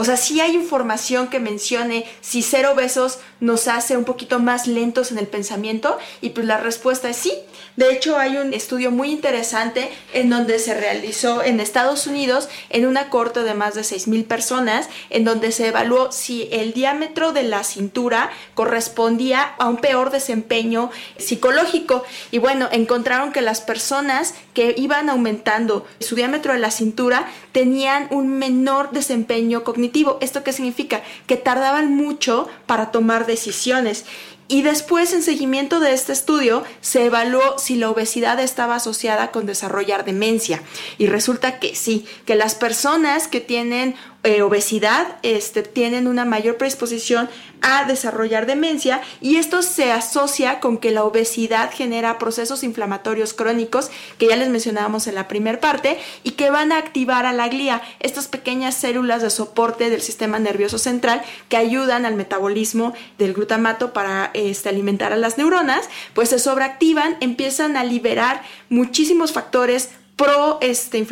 O 0.00 0.04
sea, 0.04 0.16
sí 0.16 0.40
hay 0.40 0.54
información 0.54 1.28
que 1.28 1.40
mencione 1.40 2.06
si 2.22 2.40
ser 2.40 2.64
obesos 2.64 3.18
nos 3.38 3.68
hace 3.68 3.98
un 3.98 4.04
poquito 4.04 4.38
más 4.38 4.66
lentos 4.66 5.12
en 5.12 5.18
el 5.18 5.26
pensamiento 5.26 5.98
y 6.22 6.30
pues 6.30 6.46
la 6.46 6.56
respuesta 6.56 7.10
es 7.10 7.18
sí. 7.18 7.34
De 7.76 7.92
hecho, 7.92 8.18
hay 8.18 8.36
un 8.38 8.54
estudio 8.54 8.90
muy 8.90 9.10
interesante 9.10 9.90
en 10.12 10.30
donde 10.30 10.58
se 10.58 10.72
realizó 10.74 11.42
en 11.42 11.60
Estados 11.60 12.06
Unidos 12.06 12.48
en 12.70 12.86
una 12.86 13.10
corte 13.10 13.42
de 13.42 13.54
más 13.54 13.74
de 13.74 13.82
6.000 13.82 14.26
personas, 14.26 14.88
en 15.10 15.24
donde 15.24 15.52
se 15.52 15.68
evaluó 15.68 16.12
si 16.12 16.48
el 16.50 16.72
diámetro 16.72 17.32
de 17.32 17.42
la 17.42 17.62
cintura 17.62 18.30
correspondía 18.54 19.54
a 19.58 19.68
un 19.68 19.76
peor 19.76 20.10
desempeño 20.10 20.90
psicológico. 21.18 22.04
Y 22.30 22.38
bueno, 22.38 22.68
encontraron 22.72 23.32
que 23.32 23.40
las 23.40 23.60
personas 23.60 24.34
que 24.54 24.74
iban 24.76 25.08
aumentando 25.08 25.86
su 26.00 26.16
diámetro 26.16 26.54
de 26.54 26.58
la 26.58 26.70
cintura 26.70 27.30
tenían 27.52 28.08
un 28.10 28.38
menor 28.38 28.90
desempeño 28.90 29.64
cognitivo. 29.64 30.18
¿Esto 30.20 30.44
qué 30.44 30.52
significa? 30.52 31.02
Que 31.26 31.36
tardaban 31.36 31.94
mucho 31.94 32.48
para 32.66 32.90
tomar 32.90 33.26
decisiones. 33.26 34.04
Y 34.50 34.62
después, 34.62 35.12
en 35.12 35.22
seguimiento 35.22 35.78
de 35.78 35.92
este 35.92 36.12
estudio, 36.12 36.64
se 36.80 37.04
evaluó 37.04 37.56
si 37.56 37.76
la 37.76 37.88
obesidad 37.88 38.40
estaba 38.40 38.74
asociada 38.74 39.30
con 39.30 39.46
desarrollar 39.46 40.04
demencia. 40.04 40.60
Y 40.98 41.06
resulta 41.06 41.60
que 41.60 41.76
sí, 41.76 42.04
que 42.26 42.34
las 42.34 42.56
personas 42.56 43.28
que 43.28 43.40
tienen 43.40 43.94
eh, 44.22 44.42
obesidad 44.42 45.16
este, 45.22 45.62
tienen 45.62 46.06
una 46.06 46.26
mayor 46.26 46.58
predisposición 46.58 47.30
a 47.62 47.84
desarrollar 47.84 48.44
demencia 48.44 49.00
y 49.22 49.36
esto 49.36 49.62
se 49.62 49.92
asocia 49.92 50.60
con 50.60 50.76
que 50.76 50.90
la 50.90 51.04
obesidad 51.04 51.70
genera 51.72 52.18
procesos 52.18 52.62
inflamatorios 52.62 53.32
crónicos 53.32 53.90
que 54.18 54.28
ya 54.28 54.36
les 54.36 54.50
mencionábamos 54.50 55.06
en 55.06 55.14
la 55.14 55.26
primera 55.26 55.58
parte 55.60 55.98
y 56.22 56.32
que 56.32 56.50
van 56.50 56.70
a 56.70 56.76
activar 56.76 57.24
a 57.24 57.32
la 57.32 57.48
glía, 57.48 57.80
estas 57.98 58.28
pequeñas 58.28 58.74
células 58.74 59.22
de 59.22 59.30
soporte 59.30 59.88
del 59.88 60.02
sistema 60.02 60.38
nervioso 60.38 60.78
central 60.78 61.22
que 61.48 61.56
ayudan 61.56 62.04
al 62.04 62.14
metabolismo 62.14 62.92
del 63.16 63.32
glutamato 63.32 63.94
para 63.94 64.30
este, 64.34 64.68
alimentar 64.68 65.14
a 65.14 65.16
las 65.16 65.38
neuronas, 65.38 65.88
pues 66.12 66.28
se 66.28 66.38
sobreactivan, 66.38 67.16
empiezan 67.20 67.76
a 67.78 67.84
liberar 67.84 68.42
muchísimos 68.68 69.32
factores 69.32 69.88
pro 70.20 70.58
este, 70.60 71.02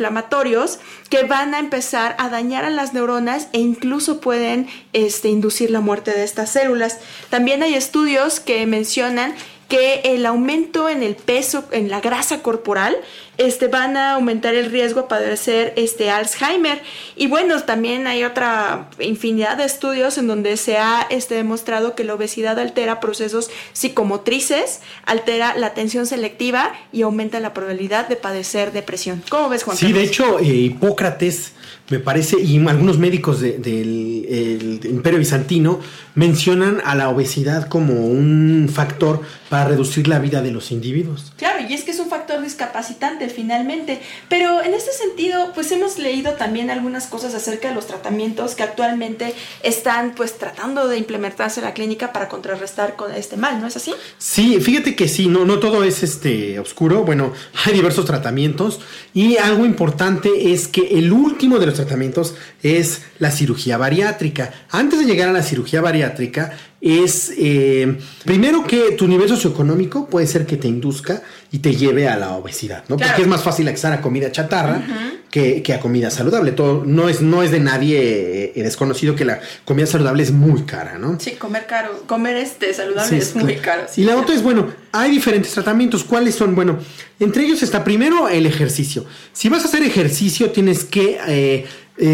que 1.09 1.23
van 1.23 1.55
a 1.55 1.59
empezar 1.59 2.15
a 2.19 2.29
dañar 2.29 2.63
a 2.63 2.69
las 2.69 2.93
neuronas 2.93 3.47
e 3.53 3.59
incluso 3.59 4.21
pueden 4.21 4.67
este, 4.93 5.29
inducir 5.29 5.71
la 5.71 5.79
muerte 5.79 6.11
de 6.11 6.23
estas 6.23 6.51
células. 6.51 6.99
También 7.31 7.63
hay 7.63 7.73
estudios 7.73 8.39
que 8.39 8.67
mencionan 8.67 9.33
que 9.67 10.01
el 10.03 10.27
aumento 10.27 10.89
en 10.89 11.01
el 11.01 11.15
peso, 11.15 11.63
en 11.71 11.89
la 11.89 12.01
grasa 12.01 12.43
corporal, 12.43 12.95
este, 13.39 13.67
van 13.67 13.97
a 13.97 14.13
aumentar 14.13 14.53
el 14.53 14.69
riesgo 14.69 15.01
a 15.01 15.07
padecer 15.07 15.73
este, 15.75 16.11
Alzheimer. 16.11 16.81
Y 17.15 17.27
bueno, 17.27 17.59
también 17.63 18.05
hay 18.05 18.23
otra 18.23 18.89
infinidad 18.99 19.57
de 19.57 19.65
estudios 19.65 20.17
en 20.17 20.27
donde 20.27 20.57
se 20.57 20.77
ha 20.77 21.07
este, 21.09 21.35
demostrado 21.35 21.95
que 21.95 22.03
la 22.03 22.13
obesidad 22.13 22.59
altera 22.59 22.99
procesos 22.99 23.49
psicomotrices, 23.73 24.81
altera 25.05 25.55
la 25.57 25.67
atención 25.67 26.05
selectiva 26.05 26.73
y 26.91 27.01
aumenta 27.01 27.39
la 27.39 27.53
probabilidad 27.53 28.07
de 28.07 28.17
padecer 28.17 28.71
depresión. 28.71 29.23
¿Cómo 29.29 29.49
ves, 29.49 29.63
Juan? 29.63 29.77
Sí, 29.77 29.93
de 29.93 30.03
hecho, 30.03 30.39
eh, 30.39 30.43
Hipócrates 30.43 31.53
me 31.89 31.99
parece, 31.99 32.39
y 32.39 32.57
algunos 32.67 32.99
médicos 32.99 33.41
del 33.41 34.79
Imperio 34.83 35.17
Bizantino 35.17 35.79
mencionan 36.13 36.81
a 36.85 36.93
la 36.93 37.09
obesidad 37.09 37.67
como 37.67 38.05
un 38.05 38.69
factor 38.71 39.21
para 39.49 39.65
reducir 39.65 40.07
la 40.07 40.19
vida 40.19 40.41
de 40.41 40.51
los 40.51 40.71
individuos. 40.71 41.33
Claro, 41.37 41.65
y 41.67 41.73
es 41.73 41.83
que 41.83 41.91
es 41.91 41.99
un 41.99 42.09
factor 42.09 42.41
discapacitante 42.41 43.28
finalmente. 43.29 43.99
Pero 44.27 44.63
en 44.63 44.73
este 44.73 44.91
sentido, 44.91 45.51
pues 45.53 45.71
hemos 45.71 45.97
leído 45.97 46.33
también 46.33 46.69
algunas 46.69 47.07
cosas 47.07 47.33
acerca 47.33 47.69
de 47.69 47.75
los 47.75 47.87
tratamientos 47.87 48.55
que 48.55 48.63
actualmente 48.63 49.33
están 49.63 50.13
pues 50.15 50.37
tratando 50.37 50.87
de 50.87 50.97
implementarse 50.97 51.59
en 51.59 51.65
la 51.65 51.73
clínica 51.73 52.11
para 52.13 52.27
contrarrestar 52.27 52.95
con 52.95 53.13
este 53.13 53.37
mal, 53.37 53.59
¿no 53.61 53.67
es 53.67 53.75
así? 53.75 53.93
Sí, 54.17 54.59
fíjate 54.59 54.95
que 54.95 55.07
sí, 55.07 55.27
no, 55.27 55.45
no 55.45 55.59
todo 55.59 55.83
es 55.83 56.03
este 56.03 56.59
oscuro. 56.59 57.03
Bueno, 57.03 57.33
hay 57.65 57.73
diversos 57.73 58.05
tratamientos 58.05 58.79
y 59.13 59.37
algo 59.37 59.65
importante 59.65 60.51
es 60.51 60.67
que 60.67 60.99
el 60.99 61.11
último 61.11 61.59
de 61.59 61.65
los 61.65 61.75
tratamientos 61.75 62.35
es 62.63 63.01
la 63.19 63.31
cirugía 63.31 63.77
bariátrica. 63.77 64.51
Antes 64.69 64.99
de 64.99 65.05
llegar 65.05 65.29
a 65.29 65.33
la 65.33 65.43
cirugía 65.43 65.81
bariátrica, 65.81 66.57
es 66.81 67.33
eh, 67.37 67.97
primero 68.23 68.65
que 68.65 68.91
tu 68.91 69.07
nivel 69.07 69.27
socioeconómico 69.27 70.07
puede 70.07 70.27
ser 70.27 70.45
que 70.45 70.55
te 70.55 70.67
induzca 70.67 71.21
y 71.51 71.59
te 71.59 71.75
lleve 71.75 72.07
a 72.07 72.15
la 72.15 72.35
obesidad, 72.35 72.85
¿no? 72.87 72.95
Porque 72.95 73.21
es 73.21 73.27
más 73.27 73.43
fácil 73.43 73.67
acceder 73.67 73.99
a 73.99 74.01
comida 74.01 74.31
chatarra 74.31 74.81
que, 75.29 75.73
a 75.73 75.79
comida 75.79 76.09
saludable. 76.09 76.53
Todo, 76.53 76.83
no, 76.85 77.09
es, 77.09 77.21
no 77.21 77.43
es 77.43 77.51
de 77.51 77.59
nadie 77.59 78.53
eh, 78.55 78.63
desconocido 78.63 79.15
que 79.15 79.25
la 79.25 79.41
comida 79.65 79.87
saludable 79.87 80.23
es 80.23 80.31
muy 80.31 80.63
cara, 80.63 80.97
¿no? 80.97 81.19
Sí, 81.19 81.31
comer 81.31 81.65
caro, 81.67 82.03
comer 82.07 82.37
este 82.37 82.73
saludable 82.73 83.17
es 83.17 83.35
muy 83.35 83.55
caro. 83.57 83.83
y 83.97 84.03
la 84.03 84.15
otra 84.15 84.35
es, 84.35 84.41
bueno, 84.41 84.69
hay 84.93 85.11
diferentes 85.11 85.51
tratamientos. 85.51 86.05
¿Cuáles 86.05 86.35
son? 86.35 86.55
Bueno, 86.55 86.79
entre 87.19 87.43
ellos 87.43 87.61
está 87.61 87.83
primero 87.83 88.29
el 88.29 88.45
ejercicio. 88.45 89.05
Si 89.33 89.49
vas 89.49 89.63
a 89.63 89.67
hacer 89.67 89.83
ejercicio, 89.83 90.51
tienes 90.51 90.85
que 90.85 91.19
eh, 91.27 91.67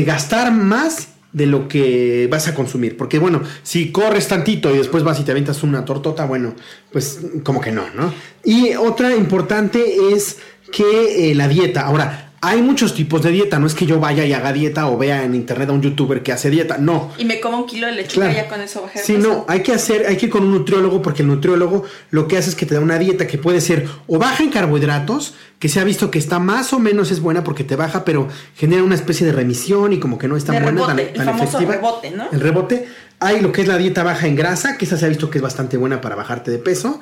gastar 0.06 0.52
más 0.52 1.10
de 1.36 1.46
lo 1.46 1.68
que 1.68 2.28
vas 2.32 2.48
a 2.48 2.56
consumir. 2.56 2.96
Porque 2.96 3.20
bueno, 3.20 3.42
si 3.62 3.92
corres 3.92 4.28
tantito 4.30 4.74
y 4.74 4.78
después 4.78 5.04
vas 5.04 5.20
y 5.20 5.24
te 5.24 5.32
aventas 5.32 5.64
una 5.64 5.84
tortota, 5.84 6.26
bueno, 6.26 6.56
pues 6.94 7.20
como 7.44 7.60
que 7.60 7.74
no, 7.74 7.84
¿no? 7.94 8.14
Y 8.46 8.74
otra 8.76 9.14
importante 9.14 9.84
es 10.14 10.38
que 10.72 11.32
eh, 11.32 11.36
la 11.36 11.50
dieta. 11.50 11.82
Ahora, 11.82 12.25
hay 12.48 12.62
muchos 12.62 12.94
tipos 12.94 13.24
de 13.24 13.32
dieta, 13.32 13.58
no 13.58 13.66
es 13.66 13.74
que 13.74 13.88
yo 13.88 14.00
vaya 14.00 14.24
y 14.24 14.32
haga 14.32 14.54
dieta 14.54 14.88
o 14.88 14.98
vea 14.98 15.24
en 15.24 15.34
internet 15.34 15.70
a 15.70 15.72
un 15.72 15.82
youtuber 15.82 16.22
que 16.22 16.32
hace 16.32 16.52
dieta, 16.52 16.78
no. 16.78 17.12
Y 17.18 17.26
me 17.26 17.40
como 17.40 17.58
un 17.58 17.66
kilo 17.66 17.88
de 17.88 17.94
lechuga 17.94 18.32
ya 18.32 18.48
con 18.48 18.62
eso 18.62 18.84
bajar. 18.84 19.02
Sí, 19.02 19.18
no, 19.18 19.46
hay 19.48 19.62
que 19.62 19.74
hacer, 19.74 20.06
hay 20.08 20.16
que 20.16 20.28
ir 20.28 20.32
con 20.32 20.44
un 20.44 20.52
nutriólogo 20.52 21.02
porque 21.02 21.24
el 21.24 21.28
nutriólogo 21.28 21.86
lo 22.12 22.28
que 22.28 22.38
hace 22.38 22.52
es 22.52 22.56
que 22.56 22.68
te 22.68 22.76
da 22.76 22.82
una 22.82 23.00
dieta 23.00 23.26
que 23.26 23.40
puede 23.40 23.62
ser 23.62 23.88
o 24.06 24.20
baja 24.20 24.44
en 24.44 24.52
carbohidratos, 24.52 25.34
que 25.58 25.70
se 25.70 25.80
ha 25.80 25.84
visto 25.84 26.12
que 26.12 26.20
está 26.20 26.38
más 26.38 26.72
o 26.74 26.80
menos 26.80 27.10
es 27.10 27.20
buena 27.20 27.44
porque 27.44 27.64
te 27.64 27.76
baja, 27.76 28.06
pero 28.06 28.28
genera 28.56 28.84
una 28.84 28.96
especie 28.96 29.26
de 29.26 29.34
remisión 29.34 29.94
y 29.94 30.00
como 30.00 30.20
que 30.20 30.28
no 30.28 30.38
es 30.38 30.46
tan 30.46 30.62
buena, 30.62 30.86
tan, 30.86 31.00
el 31.00 31.16
famoso 31.16 31.60
rebote, 31.60 32.12
¿no? 32.12 32.28
El 32.32 32.40
rebote. 32.40 32.88
Hay 33.18 33.40
lo 33.40 33.52
que 33.54 33.62
es 33.62 33.68
la 33.68 33.78
dieta 33.78 34.04
baja 34.04 34.28
en 34.28 34.36
grasa, 34.36 34.78
que 34.78 34.86
esa 34.86 34.98
se 34.98 35.06
ha 35.06 35.10
visto 35.10 35.30
que 35.30 35.38
es 35.38 35.42
bastante 35.42 35.78
buena 35.78 36.02
para 36.02 36.16
bajarte 36.16 36.52
de 36.52 36.60
peso. 36.60 37.00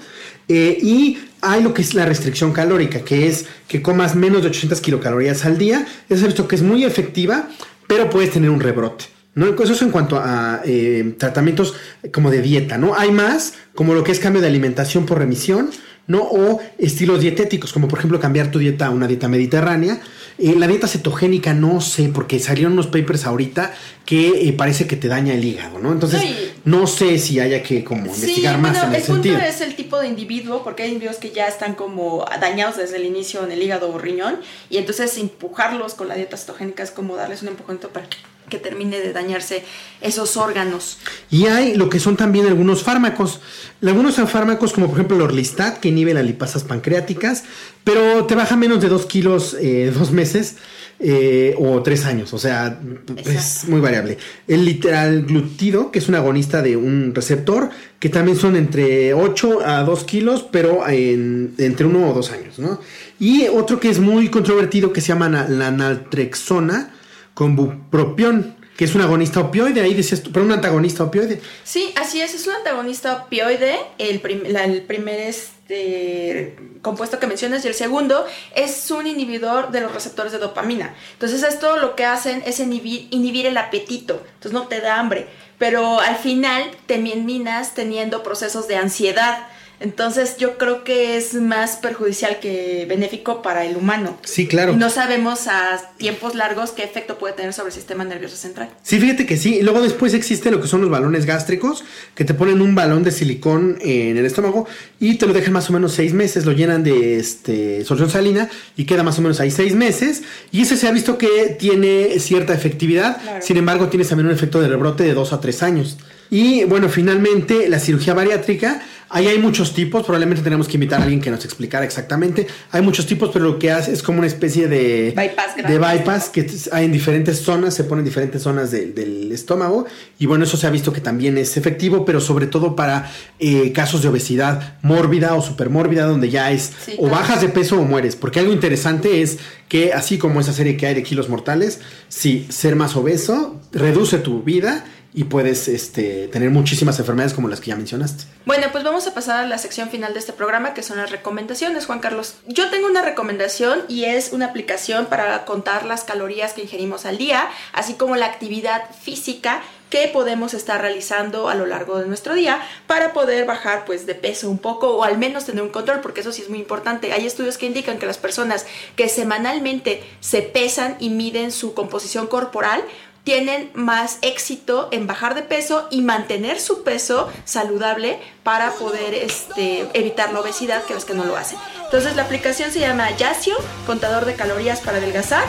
Eh, 0.48 0.78
y 0.82 1.18
hay 1.44 1.62
lo 1.62 1.74
que 1.74 1.82
es 1.82 1.94
la 1.94 2.06
restricción 2.06 2.54
calórica, 2.54 3.02
que 3.02 3.28
es 3.28 3.46
que 3.68 3.82
comas 3.82 4.16
menos 4.16 4.42
de 4.42 4.50
800 4.50 4.82
kilocalorías 4.82 5.46
al 5.46 5.58
día. 5.58 5.86
Ha 6.10 6.14
visto 6.14 6.48
que 6.48 6.56
es 6.56 6.62
muy 6.62 6.84
efectiva, 6.86 7.50
pero 7.88 8.10
puedes 8.10 8.32
tener 8.32 8.50
un 8.50 8.60
rebrote. 8.60 9.06
¿no? 9.36 9.48
Eso 9.48 9.74
es 9.74 9.82
en 9.82 9.92
cuanto 9.92 10.18
a 10.18 10.62
eh, 10.66 11.16
tratamientos 11.18 11.76
como 12.12 12.32
de 12.32 12.42
dieta, 12.42 12.78
¿no? 12.78 12.96
Hay 12.96 13.12
más, 13.12 13.54
como 13.74 13.94
lo 13.94 14.04
que 14.04 14.12
es 14.12 14.20
cambio 14.20 14.42
de 14.42 14.48
alimentación 14.48 15.06
por 15.06 15.18
remisión, 15.18 15.70
¿no? 16.08 16.22
O 16.22 16.60
estilos 16.78 17.22
dietéticos, 17.22 17.74
como 17.74 17.88
por 17.88 18.00
ejemplo 18.00 18.20
cambiar 18.20 18.52
tu 18.52 18.60
dieta 18.60 18.88
a 18.88 18.90
una 18.92 19.08
dieta 19.08 19.28
mediterránea. 19.28 20.00
Eh, 20.38 20.56
la 20.58 20.68
dieta 20.68 20.88
cetogénica 20.88 21.54
no 21.54 21.80
sé, 21.82 22.10
porque 22.10 22.40
salieron 22.40 22.74
unos 22.74 22.88
papers 22.88 23.26
ahorita 23.26 23.74
que 24.06 24.50
eh, 24.50 24.54
parece 24.54 24.88
que 24.88 24.96
te 24.96 25.08
daña 25.08 25.34
el 25.34 25.46
hígado, 25.46 25.80
¿no? 25.80 25.92
Entonces, 25.92 26.22
No, 26.66 26.88
sé 26.88 27.20
si 27.20 27.40
haya 27.40 27.62
que 27.62 27.84
como 27.84 28.06
investigar 28.06 28.56
sí, 28.56 28.62
más 28.62 28.72
bueno, 28.72 28.88
en 28.88 28.96
el 28.96 29.02
ese 29.02 29.08
punto 29.12 29.24
sentido. 29.24 29.50
es 29.50 29.62
el 29.62 29.76
tipo 29.76 30.00
de 30.00 30.08
individuo, 30.08 30.64
porque 30.64 30.84
hay 30.84 30.90
individuos 30.90 31.18
que 31.18 31.32
ya 31.32 31.48
están 31.48 31.76
como 31.76 32.26
dañados 32.40 32.78
desde 32.78 32.96
el 32.98 33.06
inicio 33.06 33.44
en 33.44 33.52
el 33.52 33.62
hígado 33.62 33.92
o 33.94 33.98
riñón, 33.98 34.38
y 34.70 34.78
entonces 34.78 35.18
empujarlos 35.18 35.94
con 35.94 36.08
la 36.08 36.16
dieta 36.16 36.38
cetogénica 36.38 36.82
es 36.84 36.92
como 36.92 37.16
darles 37.16 37.42
un 37.42 37.50
empujoncito 37.50 37.90
para 37.90 38.08
que 38.54 38.60
termine 38.60 39.00
de 39.00 39.14
dañarse 39.14 39.64
esos 40.00 40.38
órganos. 40.38 41.00
Y 41.32 41.48
hay 41.48 41.74
lo 41.76 41.90
que 41.90 42.00
son 42.00 42.16
también 42.18 42.46
algunos 42.46 42.84
fármacos. 42.84 43.42
Algunos 43.82 44.14
son 44.14 44.28
fármacos 44.28 44.74
como 44.74 44.86
por 44.88 44.96
ejemplo 44.98 45.18
el 45.18 45.24
Orlistat, 45.24 45.80
que 45.80 45.90
inhibe 45.90 46.14
las 46.14 46.24
lipasas 46.24 46.64
pancreáticas, 46.64 47.44
pero 47.84 48.26
te 48.26 48.36
baja 48.36 48.56
menos 48.56 48.80
de 48.80 48.90
2 48.90 49.06
kilos 49.08 49.58
eh, 49.60 49.92
dos 49.98 50.12
meses 50.12 50.58
eh, 51.00 51.56
o 51.58 51.82
tres 51.82 52.06
años. 52.06 52.32
O 52.34 52.38
sea, 52.38 52.80
es 53.26 53.66
muy 53.68 53.82
variable. 53.82 54.20
El 54.48 54.64
literal 54.66 55.24
glutido, 55.24 55.92
que 55.92 55.98
es 56.00 56.08
un 56.08 56.16
agonista 56.16 56.62
de 56.62 56.78
un 56.78 57.14
receptor, 57.16 57.72
que 58.00 58.10
también 58.10 58.38
son 58.38 58.56
entre 58.56 59.14
8 59.16 59.62
a 59.66 59.84
2 59.84 60.04
kilos, 60.04 60.46
pero 60.52 60.88
en- 60.88 61.56
entre 61.58 61.88
1 61.88 62.10
o 62.10 62.14
2 62.14 62.32
años, 62.32 62.60
¿no? 62.60 62.80
Y 63.20 63.48
otro 63.48 63.80
que 63.80 63.90
es 63.90 64.00
muy 64.00 64.30
controvertido, 64.30 64.94
que 64.94 65.02
se 65.02 65.08
llama 65.08 65.28
la 65.30 65.72
naltrexona 65.72 66.92
con 67.34 67.56
bupropión, 67.56 68.56
que 68.78 68.86
es 68.86 68.96
un 68.96 69.02
agonista 69.02 69.40
opioide, 69.40 69.82
ahí 69.82 69.94
decías 69.94 70.24
tú, 70.24 70.32
pero 70.32 70.46
un 70.46 70.52
antagonista 70.52 71.04
opioide. 71.04 71.42
Sí, 71.64 71.94
así 71.96 72.22
es, 72.22 72.34
es 72.34 72.48
un 72.48 72.56
antagonista 72.56 73.24
opioide, 73.24 73.78
el, 74.00 74.22
el 74.26 74.82
primer 74.82 75.20
este, 75.20 76.56
compuesto 76.82 77.20
que 77.20 77.28
mencionas, 77.28 77.64
y 77.66 77.68
el 77.68 77.76
segundo 77.76 78.26
es 78.56 78.90
un 78.90 79.06
inhibidor 79.06 79.72
de 79.72 79.82
los 79.82 79.94
receptores 79.94 80.32
de 80.32 80.40
dopamina. 80.40 80.96
Entonces 81.14 81.44
esto 81.44 81.78
lo 81.78 81.96
que 81.96 82.06
hacen 82.06 82.42
es 82.46 82.60
inhibir, 82.60 83.08
inhibir 83.12 83.46
el 83.46 83.58
apetito, 83.58 84.24
entonces 84.36 84.54
no 84.54 84.68
te 84.68 84.82
da 84.82 85.00
hambre, 85.00 85.28
pero 85.60 86.00
al 86.00 86.16
final 86.18 86.72
terminas 86.88 87.76
teniendo 87.76 88.24
procesos 88.24 88.68
de 88.68 88.76
ansiedad. 88.76 89.48
Entonces 89.80 90.38
yo 90.38 90.58
creo 90.58 90.84
que 90.84 91.18
es 91.18 91.34
más 91.34 91.76
perjudicial 91.78 92.40
que 92.40 92.86
benéfico 92.88 93.42
para 93.42 93.66
el 93.66 93.76
humano. 93.76 94.18
Sí, 94.24 94.48
claro. 94.48 94.74
Y 94.74 94.76
no 94.78 94.90
sabemos 94.90 95.48
a 95.48 95.82
tiempos 95.98 96.36
largos 96.36 96.72
qué 96.72 96.84
efecto 96.84 97.18
puede 97.18 97.34
tener 97.34 97.54
sobre 97.54 97.68
el 97.70 97.74
sistema 97.74 98.06
nervioso 98.06 98.38
central. 98.38 98.70
Sí, 98.82 99.00
fíjate 99.00 99.26
que 99.26 99.36
sí. 99.36 99.56
Y 99.58 99.62
luego 99.62 99.82
después 99.82 100.14
existe 100.14 100.52
lo 100.52 100.62
que 100.62 100.68
son 100.68 100.82
los 100.82 100.90
balones 100.90 101.26
gástricos, 101.26 101.84
que 102.16 102.24
te 102.24 102.34
ponen 102.34 102.62
un 102.62 102.76
balón 102.76 103.04
de 103.04 103.12
silicón 103.12 103.78
en 103.82 104.16
el 104.18 104.26
estómago 104.26 104.68
y 105.00 105.16
te 105.16 105.26
lo 105.26 105.34
dejan 105.34 105.52
más 105.54 105.70
o 105.70 105.74
menos 105.74 105.92
seis 105.94 106.14
meses, 106.14 106.46
lo 106.46 106.54
llenan 106.54 106.84
de 106.84 107.18
este, 107.20 107.84
solución 107.84 108.10
salina 108.10 108.50
y 108.78 108.86
queda 108.86 109.04
más 109.04 109.20
o 109.20 109.22
menos 109.22 109.40
ahí 109.42 109.52
seis 109.52 109.76
meses. 109.76 110.24
Y 110.52 110.62
ese 110.62 110.78
se 110.78 110.88
ha 110.88 110.92
visto 110.92 111.18
que 111.18 111.56
tiene 111.60 112.20
cierta 112.20 112.54
efectividad, 112.54 113.22
Claro. 113.22 113.42
sin 113.46 113.58
embargo 113.58 113.90
tienes 113.90 114.08
también 114.10 114.28
un 114.28 114.34
efecto 114.34 114.62
de 114.62 114.68
rebrote 114.70 115.04
de 115.04 115.14
dos 115.14 115.34
a 115.34 115.42
tres 115.42 115.62
años. 115.62 115.98
Y 116.30 116.64
bueno, 116.64 116.90
finalmente 116.90 117.70
la 117.70 117.80
cirugía 117.80 118.14
bariátrica, 118.16 118.82
ahí 119.14 119.28
hay 119.28 119.38
muchos 119.38 119.74
tipos, 119.74 120.04
probablemente 120.04 120.44
tenemos 120.44 120.68
que 120.68 120.74
invitar 120.76 121.00
a 121.00 121.04
alguien 121.04 121.22
que 121.22 121.32
nos 121.32 121.46
explicara 121.46 121.86
exactamente. 121.86 122.48
Hay 122.72 122.82
muchos 122.82 123.06
tipos, 123.06 123.30
pero 123.32 123.46
lo 123.46 123.60
que 123.60 123.72
hace 123.72 123.94
es 123.94 124.04
como 124.04 124.18
una 124.20 124.28
especie 124.28 124.68
de 124.68 125.14
Bypass 125.16 125.56
de 125.68 125.78
bypass 125.80 126.30
que 126.30 126.46
hay 126.72 126.86
en 126.86 126.92
diferentes 126.92 127.40
zonas, 127.40 127.74
se 127.74 127.84
ponen 127.86 128.00
en 128.00 128.06
diferentes 128.06 128.42
zonas 128.42 128.72
del- 128.72 128.94
del 128.94 129.32
estómago 129.32 129.86
y 130.20 130.26
bueno, 130.26 130.44
eso 130.44 130.58
se 130.58 130.68
ha 130.68 130.70
visto 130.70 130.92
que 130.92 131.00
también 131.02 131.38
es 131.38 131.56
efectivo, 131.58 132.04
pero 132.06 132.20
sobre 132.20 132.48
todo 132.48 132.76
para 132.76 133.10
eh, 133.40 133.72
casos 133.72 134.02
de 134.02 134.10
obesidad 134.10 134.78
mórbida 134.82 135.36
o 135.36 135.42
supermórbida, 135.42 136.06
donde 136.06 136.30
ya 136.30 136.52
es 136.52 136.72
Sí, 136.86 136.94
o 136.98 137.08
claro. 137.08 137.16
bajas 137.16 137.42
de 137.42 137.50
peso 137.50 137.80
o 137.80 137.84
mueres, 137.84 138.16
porque 138.16 138.40
algo 138.40 138.52
interesante 138.52 139.22
es 139.22 139.38
que 139.70 139.94
así 139.94 140.18
como 140.18 140.42
esa 140.42 140.54
serie 140.54 140.76
que 140.78 140.88
hay 140.88 140.96
de 140.96 141.04
kilos 141.04 141.30
mortales, 141.30 141.80
si 142.10 142.46
ser 142.50 142.76
más 142.76 142.96
obeso 142.96 143.60
reduce 143.72 144.18
tu 144.18 144.44
vida 144.44 144.86
y 145.14 145.26
puedes 145.26 145.68
este, 145.68 146.28
tener 146.28 146.50
muchísimas 146.50 146.98
enfermedades 147.00 147.34
como 147.34 147.48
las 147.48 147.62
que 147.62 147.68
ya 147.68 147.76
mencionaste. 147.76 148.26
Bueno, 148.46 148.68
pues 148.72 148.84
vamos 148.84 149.06
a 149.08 149.14
pasar 149.14 149.44
a 149.44 149.48
la 149.48 149.58
sección 149.58 149.90
final 149.90 150.14
de 150.14 150.20
este 150.20 150.34
programa, 150.34 150.74
que 150.74 150.82
son 150.82 150.98
las 150.98 151.12
recomendaciones, 151.12 151.86
Juan 151.86 152.00
Carlos. 152.00 152.36
Yo 152.48 152.70
tengo 152.70 152.88
una 152.88 153.04
recomendación 153.04 153.84
y 153.88 154.06
es 154.06 154.34
una 154.34 154.48
aplicación 154.48 155.06
para 155.06 155.46
contar 155.46 155.86
las 155.86 156.04
calorías 156.04 156.54
que 156.54 156.64
ingerimos 156.64 157.06
al 157.06 157.18
día, 157.18 157.48
así 157.74 157.94
como 157.94 158.16
la 158.16 158.26
actividad 158.26 158.84
física 159.02 159.62
que 159.94 160.08
podemos 160.08 160.56
estar 160.56 160.82
realizando 160.82 161.50
a 161.50 161.54
lo 161.54 161.68
largo 161.68 162.00
de 162.00 162.08
nuestro 162.08 162.34
día 162.34 162.60
para 162.88 163.14
poder 163.14 163.46
bajar 163.46 163.86
pues 163.86 164.08
de 164.08 164.16
peso 164.16 164.50
un 164.50 164.58
poco 164.58 164.98
o 164.98 165.04
al 165.04 165.20
menos 165.20 165.46
tener 165.46 165.62
un 165.62 165.70
control 165.70 166.02
porque 166.02 166.22
eso 166.22 166.32
sí 166.32 166.42
es 166.42 166.50
muy 166.50 166.58
importante. 166.58 167.14
Hay 167.14 167.28
estudios 167.28 167.60
que 167.60 167.68
indican 167.68 168.00
que 168.00 168.08
las 168.08 168.18
personas 168.18 168.66
que 168.96 169.08
semanalmente 169.08 170.04
se 170.20 170.42
pesan 170.42 170.96
y 171.00 171.10
miden 171.10 171.52
su 171.52 171.76
composición 171.76 172.26
corporal 172.26 172.84
tienen 173.24 173.70
más 173.74 174.18
éxito 174.22 174.90
en 174.92 175.08
bajar 175.08 175.34
de 175.36 175.44
peso 175.44 175.88
y 175.90 176.02
mantener 176.02 176.60
su 176.60 176.84
peso 176.84 177.30
saludable 177.46 178.20
para 178.44 178.72
poder 178.72 179.14
este, 179.14 179.88
evitar 179.94 180.34
la 180.34 180.42
obesidad 180.42 180.84
que 180.84 180.94
los 180.94 181.06
que 181.06 181.14
no 181.14 181.24
lo 181.24 181.38
hacen. 181.38 181.58
Entonces 181.86 182.16
la 182.16 182.24
aplicación 182.24 182.72
se 182.72 182.80
llama 182.80 183.16
Yasio, 183.16 183.56
contador 183.86 184.26
de 184.26 184.36
calorías 184.36 184.82
para 184.82 184.98
adelgazar. 184.98 185.46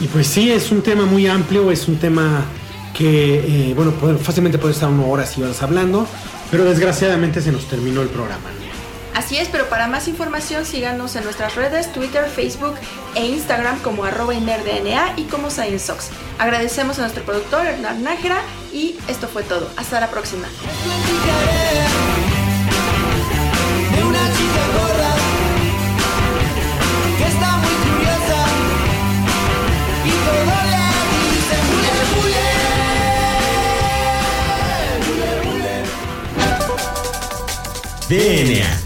Y 0.00 0.06
pues 0.06 0.26
sí, 0.26 0.52
es 0.52 0.70
un 0.70 0.82
tema 0.82 1.04
muy 1.04 1.26
amplio, 1.26 1.70
es 1.70 1.88
un 1.88 1.98
tema 1.98 2.44
que, 2.94 3.70
eh, 3.70 3.74
bueno, 3.74 3.92
fácilmente 4.22 4.58
puede 4.58 4.74
estar 4.74 4.88
una 4.88 5.06
hora 5.06 5.26
si 5.26 5.42
vas 5.42 5.62
hablando, 5.62 6.06
pero 6.50 6.64
desgraciadamente 6.64 7.40
se 7.40 7.50
nos 7.50 7.66
terminó 7.66 8.02
el 8.02 8.08
programa. 8.08 8.50
Así 9.16 9.38
es, 9.38 9.48
pero 9.48 9.70
para 9.70 9.86
más 9.86 10.08
información 10.08 10.66
síganos 10.66 11.16
en 11.16 11.24
nuestras 11.24 11.54
redes, 11.54 11.90
Twitter, 11.90 12.28
Facebook 12.28 12.74
e 13.14 13.24
Instagram 13.24 13.80
como 13.80 14.04
arroba 14.04 14.34
InerDNA 14.34 15.14
y 15.16 15.24
como 15.24 15.48
ScienceSox. 15.48 16.10
Agradecemos 16.38 16.98
a 16.98 17.00
nuestro 17.00 17.24
productor 17.24 17.64
Hernán 17.64 18.02
Nájera 18.02 18.42
y 18.74 18.94
esto 19.08 19.26
fue 19.26 19.42
todo. 19.42 19.70
Hasta 19.78 20.00
la 20.00 20.08
próxima. 20.08 20.48
DNA. 38.10 38.85